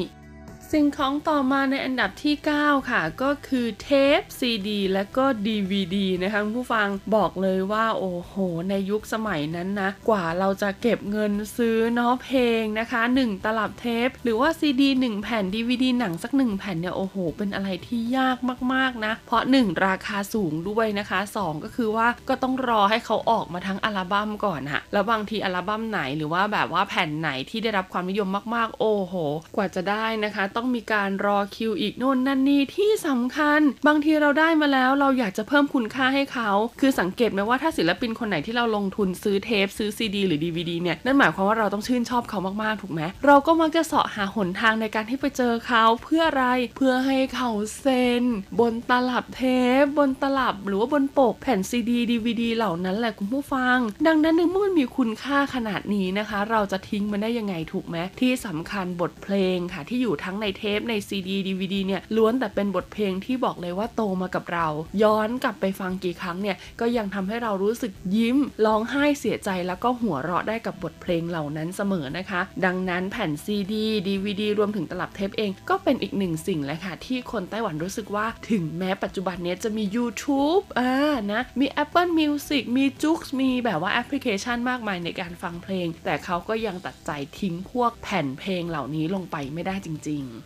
[0.76, 8.34] สิ่งของต่อมาในอันดับที่ 9 ค่ะ ก็คือเทปซีดีและก็ DVD นะคะผู้ฟังบอกเลยว่าโอ้โห
[8.70, 18.38] ในยุคสมัยนั้นนะ กว่าเราจะเก็บเงินซื้อเนาะเพลงนะคะ 1 ตลับเทป หรือว่าซีดี1แผ่น DVD หนังสัก 1 แผ่นเนี่ยโอ้โห เป็นอะไรที่ยาก
[18.74, 29.14] มากๆนะ เพราะ 1 ราคาสูงด้วยนะคะ 2 ก็คือว่าก็ต้องรอให้เขาออกมาทั้งอัลบั้มก่อนอะแล้วบางทีอัลบั้มไหนหรือว่าแบบว่าแผ่นไหนที่ได้รับความนิยมมากๆ โอ้โห
[29.56, 36.50] กว่าจะได้นะคะต้อง้องมีการรอคิวอีกโน่นนั่นนี่ที่สำคัญ บางทีเราได้มาแล้วเราอยากจะเพิ่มคุณค่าให้เขา
[36.80, 46.46] คือสังเกตไหมว่าถ้าศิลปินคนไหนที่เราลงทุนซื้อเทปซื้อซีดีหรือ DVD เนี่ยนั่นหมายความว่าเราต้องชื่นชอบเขามากๆถูกไหมเราก็มักจะเสาะหาหนทางในการที่ไปเจอเขาเพื่ออะไร
[46.78, 47.50] เพื่อให้เขา
[47.80, 48.24] เซ็น
[48.60, 49.42] บนตลับเท
[49.82, 64.68] ป บนตลับ หรือว่าบนปกแผ่นซีดีดีวดีเหล่านั้นแหละคุณผู้ฟัง ดังนั้นเมื่อมันมีคุณค่าขนาดนี้นะคะ เราจะทิ้งมันได้ยังไงถูกไหมที่สำคัญบทเพลงค่ะที่อยู่ทั้งในเทปในซีดีดีวดีเนี่ยล้วนแต่เป็นบทเพลงที่บอกเลยว่าโตมากับเรา
[65.04, 80.94] ย้อนกลับไปฟังกี่ครั้งเนี่ยก็ยังทำให้เรารู้สึกยิ้มร้องไห้เสียใจแล้วก็หัวเราะได้กับบทเพลงเหล่านั้นเสมอนะคะ ดังนั้นแผ่นซีดีดีวดีรวมถึงตลับเทปเองก็เป็นอีกหนึ่งสิ่งแหละค่ะ ที่คนไต้หวันรู้สึกว่าถึงแม้ปัจจุบันนี้จะมี YouTube อ่า
[81.32, 90.41] นะมี Apple Music มี j u x มีแบบว่าแอปพลิเคชันมากมายในการฟังเพลง แต่เขาก็ยังตัดใจทิ้งพวกแผ่นเพลงเหล่านี้ลงไปไม่ได้จริง ๆ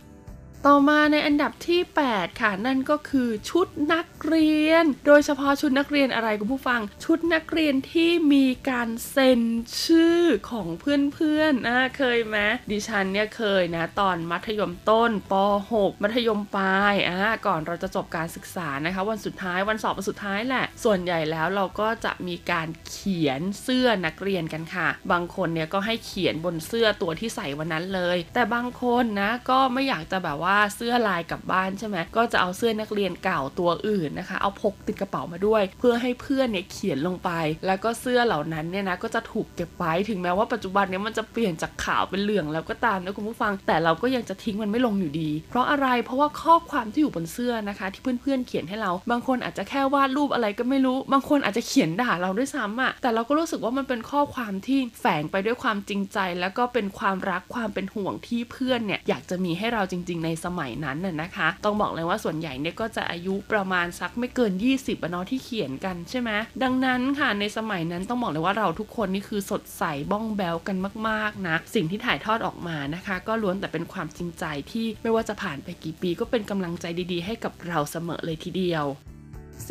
[0.64, 1.80] ต่อมาในอันดับที่
[2.10, 9.40] 8 ค่ะ นั่นก็คือชุดนักเรียน โดยเฉพาะชุดนักเรียนอะไรคุณผู้ฟัง ชุดนักเรียนที่มีการเซ็น
[9.84, 12.36] ชื่อของเพื่อนๆนะเคยไหม
[12.70, 15.34] ดิฉันเนี่ยเคยนะ ตอนมัธยมต้นป
[15.72, 37.30] .6 มัธยมปลายอะก่อนเราจะจบการศึกษานะคะ วันสุดท้ายวันสอบวันสุดท้ายแหละ ส่วนใหญ่แล้วเราก็จะมีการเขียนเสื้อนักเรียนกันค่ะ บางคนเนี่ยก็ให้เขียนบนเสื้อตัวที่ใส่วันนั้นเลย แต่บางคนนะก็ไม่อยากจะแบบว่าาเสื้อลายกลับบ้านใช่ไหมก็จะเอาเสื้อนักเรียนเก่าตัวอื่นนะคะ เอาพกติดกระเป๋ามาด้วย เพื่อให้เพื่อนเนี่ยเขียนลงไป
[37.66, 66.30] แล้วก็เสื้อเหล่านั้นเนี่ยนะก็จะถูกเก็บไว้ถึงแม้ว่าปัจจุบันเนี่ยมันจะเปลี่ยนจากขาวเป็นเหลืองแล้วก็ตามนะคุณผู้ฟัง แต่เราก็ยังจะทิ้งมันไม่ลงอยู่ดี เพราะอะไรเพราะว่าข้อความที่อยู่บนเสื้อนะคะ ที่เพื่อนๆเขียนให้เรา บางคนอาจจะแค่วาดรูปอะไรก็ไม่รู้ บางคนอาจจะเขียนด่าเราด้วยซ้ำอะแต่เราก็รู้สึกว่ามันเป็นข้อความที่แฝงไปด้วยความจริงใจ แล้วก็เป็นความรักความเป็นห่วงที่เพื่อนเนี่ยอยากจะมีให้เราจริง ๆ ในสมัยนั้นน่ะนะคะ ต้องบอกเลยว่าส่วนใหญ่เนี่ยก็จะอายุประมาณสักไม่เกิน 20อะเนาะที่เขียนกันใช่ไหม
[66.62, 69.82] ดังนั้นค่ะในสมัยนั้นต้องบอกเลยว่าเราทุกคนนี่คือสดใส
[70.12, 70.76] บ้องแบวกัน
[71.08, 78.86] มากๆนะสิ่งที่ถ่ายทอดออกมานะคะ ก็ล้วนแต่เป็นความจริงใจที่ไม่ว่าจะผ่านไปกี่ปีก็เป็นกำลังใจดีๆ ให้กับเราเสมอเลยทีเดียว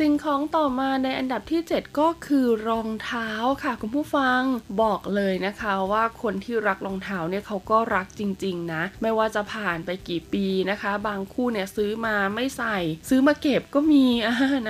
[0.06, 3.30] ิ่งของต่อมาในอันดับที่ 7 ก็คือรองเท้า
[3.62, 4.40] ค่ะ คุณผู้ฟัง
[4.82, 12.76] บอกเลยนะคะว่าคนที่รักรองเท้าเนี่ยเขาก็รักจริง ๆ นะ ไม่ว่าจะผ่านไปกี่ปีนะคะ บางคู่เนี่ยซื้อมาไม่ใส่
[13.08, 14.06] ซื้อมาเก็บก็มี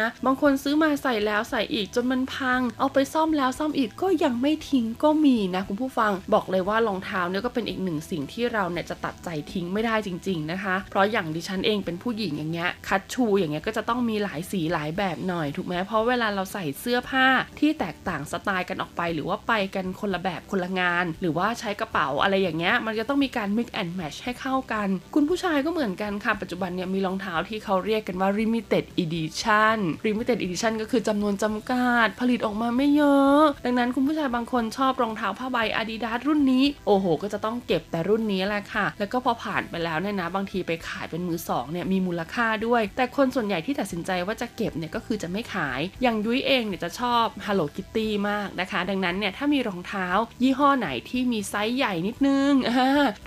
[0.00, 17.26] นะบางคนซื้อมาใส่แล้วใส่อีกจนมันพัง เอาไปซ่อมแล้วซ่อมอีกก็ยังไม่ทิ้งก็มีนะคุณผู้ฟังบอกเลยว่ารองเท้าเนี่ยก็เป็นอีกหนึ่งสิ่งที่เราเนี่ยจะตัดใจทิ้งไม่ได้จริง ๆนะคะ เพราะอย่างดิฉันเองเป็นผู้หญิงอย่างเงี้ยคัดชูอย่างเงี้ยก็จะต้องมีหลายสีหลายแบบแบบหน่อยถูกไหมเพราะเวลาเราใส่เสื้อผ้า
[17.60, 36.18] ที่แตกต่างสไตล์กันออกไป หรือว่าไปกันคนละแบบคนละงาน หรือว่าใช้กระเป๋าอะไรอย่างเงี้ยมันจะต้องมีการ mix and match ให้เข้ากัน คุณผู้ชายก็เหมือนกันค่ะ ปัจจุบันเนี่ยมีรองเท้าที่เขาเรียกกันว่า limited edition limited edition ก็คือจำนวนจำกัดผลิตออกมาไม่เยอะ ดังนั้นคุณผู้ชายบางคนชอบรองเท้าผ้าใบ Adidas
[36.28, 50.06] รุ่นนี้ โอ้โห ก็จะต้องเก็บแต่รุ่นนี้แหละค่ะ แล้วก็พอผ่านไปแล้วเนี่ยนะ บางทีไปขายเป็นมือสองเนี่ยมีมูลค่าด้วย แต่คนส่วนใหญ่ที่ตัดสินใจว่าจะเก็บเนี่ยก็คือจะไม่ขาย อย่างยุ้ยเองเนี่ยจะชอบ Hello Kitty มากนะคะ ดังนั้นเนี่ยถ้ามีรองเท้า
[50.42, 52.52] ยี่ห้อไหนที่มีไซส์ใหญ่นิดนึง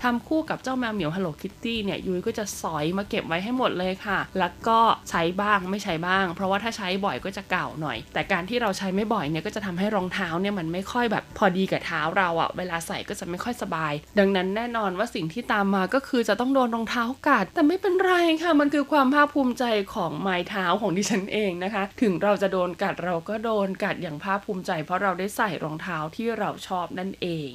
[0.04, 18.14] ทำคู่กับเจ้าแมวเหมียว Hello Kitty เนี่ยยุ้ยก็จะสอยมาเก็บไว้ให้หมดเลยค่ะ แล้วก็ใช้บ้างไม่ใช้บ้าง เพราะว่าถ้าใช้บ่อยก็จะเก่าหน่อย แต่การที่เราใช้ไม่บ่อยเนี่ยก็จะทำให้รองเท้าเนี่ยมันไม่ค่อยแบบพอดีกับเท้าเราอะเวลาใส่ก็จะไม่ค่อยสบาย ดังนั้นแน่นอนว่าสิ่งที่ตามมาก็คือจะต้องโดนรองเท้ากัดแต่ไม่เป็นไร
[18.44, 19.64] ค่ะ มันคือความภาคภูมิใจ
[19.94, 27.52] ของไม้เท้าของดิฉันเองนะคะ ถึงเราจะโดนกัดเราก็โดนกัดอย่างภาคภูมิใจ เพราะเราได้ใส่รองเท้าที่เราชอบนั่นเอง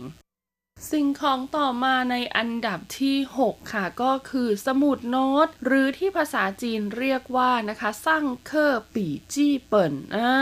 [0.92, 10.32] สิ่งของต่อมาในอันดับที่ 6 ค่ะก็คือสมุดโน้ต หรือที่ภาษาจีนเรียกว่านะคะ 上課筆記本 อ่า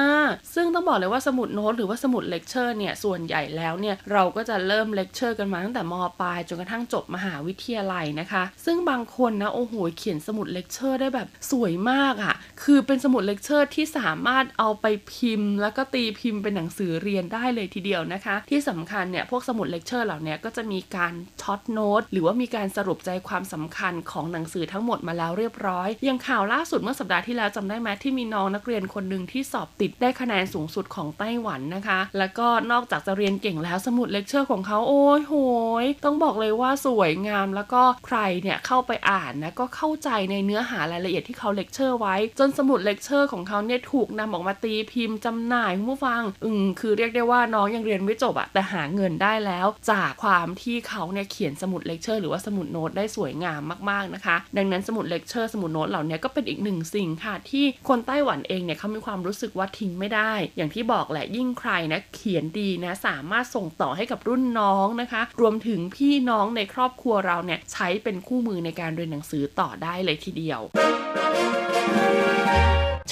[0.54, 21.12] ซึ่งต้องบอกเลยว่าสมุดโน้ตหรือว่าสมุดเลคเชอร์เนี่ยส่วนใหญ่แล้วเนี่ยเราก็จะเริ่มเลคเชอร์กันมาตั้งแต่มปลายจนกระทั่งจบมหาวิทยาลัยนะคะ ซึ่งบางคนนะโอ้โหเขียนสมุดเลคเชอร์ได้แบบสวยมากอะ่ะคือเป็นสมุดเลคเชอร์ที่สามารถเอาไปพิมพ์ แล้วก็ตีพิมพ์เป็นหนังสือเรียนได้เลยทีเดียวนะคะ ที่สำคัญเนี่ยพวกสมุดเลคเชอร์เหล่านี้ก็จะมีการ
[21.42, 35.34] short note หรือว่ามีการสรุปใจความสำคัญของหนังสือทั้งหมดมาแล้วเรียบร้อย อย่างข่าวล่าสุดเมื่อสัปดาห์ที่แล้วจำได้ไหมที่มีน้องนักเรียนคนหนึ่งที่สอบติดได้คะแนนสูงสุดของไต้หวันนะคะ แล้วก็นอกจากจะเรียนเก่งแล้วสมุดเลคเชอร์ของเขาโอ้ยโห
[35.82, 53.60] ยต้องบอกเลยว่าสวยงามแล้วก็ใครเนี่ยเข้าไปอ่านนะก็เข้าใจในเนื้อหารายละเอียดที่เขาเลคเชอร์ไว้ จนสมุดเลคเชอร์ของเขาเนี่ยถูกนำออกมาตีพิมพ์จำหน่ายผู้ฟัง อืมคือเรียกได้ว่าน้องยังเรียนไม่จบอะแต่หาเงินได้แล้วจากความที่เขาเนี่ยเขียนสมุดเลคเชอร์หรือว่าสมุดโน้ตได้สวยงาม
[53.90, 70.60] มากๆนะคะ ดังนั้นสมุดเลคเชอร์สมุดโน้ตเหล่านี้ก็เป็นอีกหนึ่งสิ่งค่ะที่คนไต้หวันเองเนี่ยเขามีความรู้สึกว่าทิ้งไม่ได้ อย่างที่บอกแหละยิ่งใครนะเขียนดีนะสามารถส่งต่อให้กับรุ่นน้องนะคะ รวมถึงพี่น้องในครอบครัวเราเนี่ยใช้เป็นคู่มือในการเรียนหนังสือต่อได้เลยทีเดียว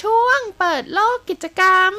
[0.01, 1.93] ช่วงเปิดโลกกิจกรรม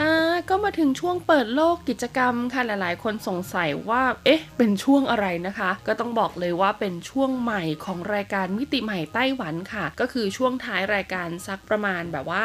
[0.00, 12.44] อ่า ก็มาถึงช่วงเปิดโลกกิจกรรมค่ะ หลายๆ คนสงสัยว่า เอ๊ะเป็นช่วงอะไรนะคะ ก็ต้องบอกเลยว่าเป็นช่วงใหม่ของรายการมิติใหม่ไต้หวันค่ะ ก็คือช่วงท้ายรายการสักประมาณแบบว่า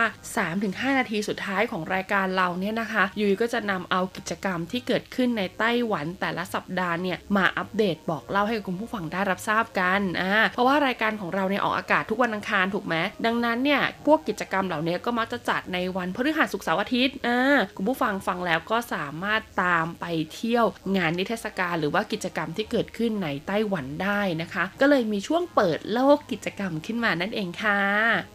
[0.50, 12.96] 3-5 นาทีสุดท้ายของรายการเราเนี่ยนะคะ ยุ้ยก็จะนำเอากิจกรรมที่เกิดขึ้นในไต้หวันแต่ละสัปดาห์เนี่ยมาอัปเดตบอกเล่าให้คุณผู้ฟังได้รับทราบกันอ่าเพราะว่ารายการของเราเนี่ยออกอากาศทุกวันอังคารถูกไหม
[13.26, 27.80] ดังนั้นเนี่ยพวกกิจกรรมเหล่านี้ก็มักจะจัดในวันพฤหัสศุกร์เสาร์อาทิตย์อ่าคุณผู้ฟังฟังแล้วก็สามารถตามไปเที่ยวงานนิทรรศการหรือว่ากิจกรรมที่เกิดขึ้นในไต้หวันได้นะคะ ก็เลยมีช่วงเปิดโลกกิจกรรมขึ้นมานั่นเองค่ะ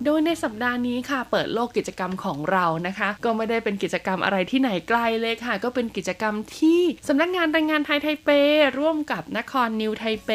[0.05, 8.31] โดยในสัปดาห์นี้ค่ะ เปิดโลกกิจกรรมของเรานะคะ ก็ไม่ได้เป็นกิจกรรมอะไรที่ไหนไกลเลยค่ะ ก็เป็นกิจกรรมที่สำนักงานแรงงานไทยไทเป
[8.79, 10.31] ร่วมกับนครนิวไทเป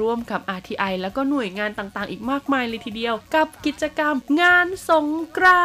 [0.00, 5.64] ร่วมกับ RTI แล้วก็หน่วยงานต่างๆ อีกมากมายเลยทีเดียว กับกิจกรรมงานสงกรา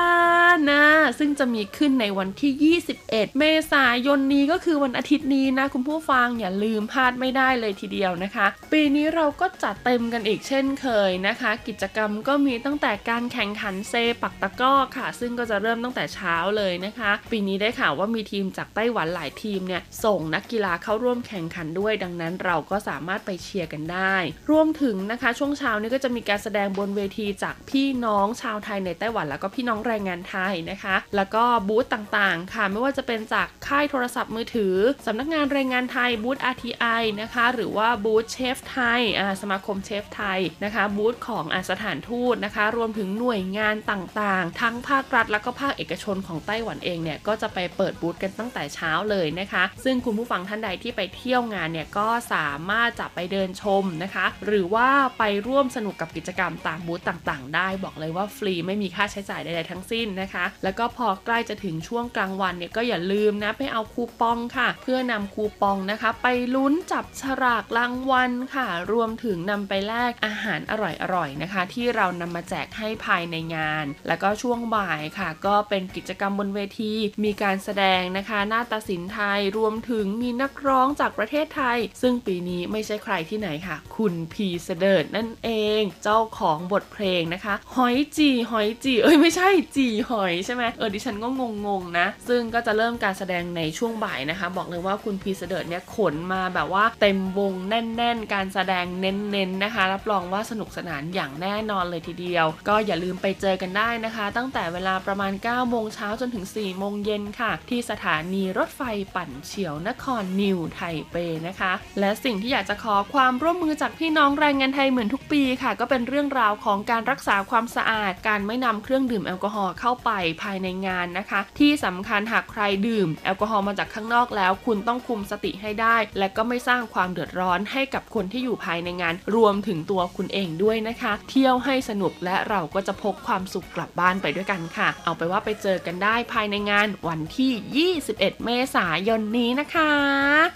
[0.54, 0.86] นนะ
[1.20, 24.16] ซึ่งจะมีขึ้นในวันที่ 21 เมษายนนี้ก็คือวันอาทิตย์นี้นะคุณผู้ฟังอย่าลืมลาดไม่ได้เลยทีเดียวนะคะ ปีนี้เราก็จัดเต็มกันอีกเช่นเคยนะคะ กิจกรรมก็มีตั้งแต่การแข่งขันเซปักตะก้อค่ะ ซึ่งก็จะเริ่มตั้งแต่เช้าเลยนะคะ ปีนี้ได้ข่าวว่ามีทีมจากไต้หวันหลายทีมเนี่ยส่งนักกีฬาเข้าร่วมแข่งขันด้วย ดังนั้นเราก็สามารถไปเชียร์กันได้
[24.52, 34.76] รวมถึงนะคะช่วงเช้านี้ก็จะมีการแสดงบนเวทีจากพี่น้องชาวไทยในไต้หวันแล้วก็พี่น้องแรงงานไทยนะคะ แล้วก็บูธต่างๆ ค่ะ ไม่ว่าจะเป็นจากค่ายโทรศัพท์มือถือ
[35.06, 36.86] สำนักงานแรงงานไทยบูธ RTI
[37.22, 39.02] นะคะหรือว่าบูธเชฟไทย
[39.42, 70.74] สมาคมเชฟไทยนะคะบูธของอสถานทูตนะคะ รวมถึงหน่วยงานต่างๆ ทั้งภาครัฐแล้วก็ภาคเอกชนของไต้หวันเองเนี่ยก็จะไปเปิดบูธกันตั้งแต่เช้าเลยนะคะ ซึ่งคุณผู้ฟังท่านใดที่ไปเที่ยวงานเนี่ยก็สามารถจะไปเดินชมนะคะ หรือว่าไปร่วมสนุกกับกิจกรรมตามบูธต่างๆ ได้บอกเลยว่าฟรีไม่มีค่าใช้จ่ายใดๆทั้งสิ้นนะคะ แล้วก็พอใกล้จะถึงช่วงกลางวันเนี่ยก็อย่าลืมนะไปเอาคูปองค่ะ เพื่อนำคูปองนะคะ ไปลุ้นจับฉลากรางวัลค่ะ รวมถึงนำไปแลกอาหารอ
[71.16, 85.50] ร่อยๆนะคะ ที่เรานำมาแจกให้ภายในงาน แล้วก็ช่วงบ่ายค่ะ ก็เป็นกิจกรรมบนเวที มีการแสดงนะคะหน้าตาศิลป์ไทยรวมถึงมีนักร้องจากประเทศไทย ซึ่งปีนี้ไม่ใช่ใครที่ไหนค่ะ คุณพีเสดิร์ดนั่นเอ
[85.80, 91.28] ง เจ้าของบทเพลงนะคะหอยจีหอยจีเอ้ยไม่ใช่จีหอยใช่ไหมเออดิฉันก็
[91.66, 108.82] งงๆนะ ซึ่งก็จะเริ่มการแสดงในช่วงบ่ายนะคะ บอกเลยว่าคุณพีเสดิร์ดเนี่ยขนมาแบบว่าเต็มวงแน่น ๆ การแสดงเน้น ๆ นะคะ รับรองว่าสนุกสนานอย่างแน่นอนเลยทีเดียว ก็อย่าลืมไปเจอกันได้นะคะ ตั้งแต่เวลาประมาณ 9 โมงเช้าจนถึง 4 โมงเย็นค่ะ ที่สถานีรถไฟ
[109.16, 111.16] ปั่นเฉียวนครนิวไทเป
[111.48, 120.12] นะคะ และสิ่งที่อยากจะขอความร่วมมือจากพี่น้องแรงงานไทยเหมือนทุกปีค่ะ ก็เป็นเรื่องราวของการรักษาความสะอาด การไม่นำเครื่องดื่มแอลกอฮอล์เข้าไป
[120.44, 139.92] ภายในงานนะคะ ที่สำคัญหากใครดื่มแอลกอฮอล์มาจากข้างนอกแล้ว คุณต้องคุมสติให้ได้ และก็ไม่สร้างความเดือดร้อนให้กับคนที่อยู่ภายในงาน รวมถึงตัวคุณเองด้วยนะคะ เที่ยวให้สนุกและเราก็จะพกความสุขกลับบ้านไปด้วยกันค่ะ เอาไปว่าไปเจอกันได้ภายในงานวันที่ 21 เมษายนนี้นะคะ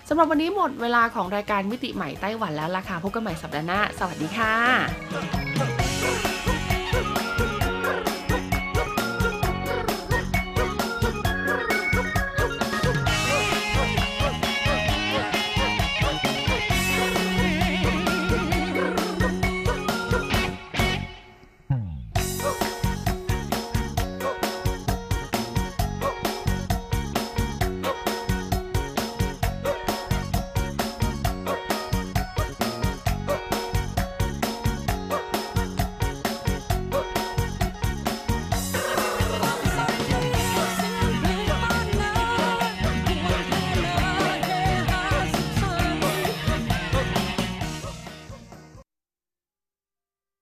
[0.10, 5.81] สำหรับวันนี้หมดเวลาของรายการมิติใหม่ไต้หวันแล้วล่ะค่ะพบกันใหม่สัปดาห์หน้า สวัสดีค่ะ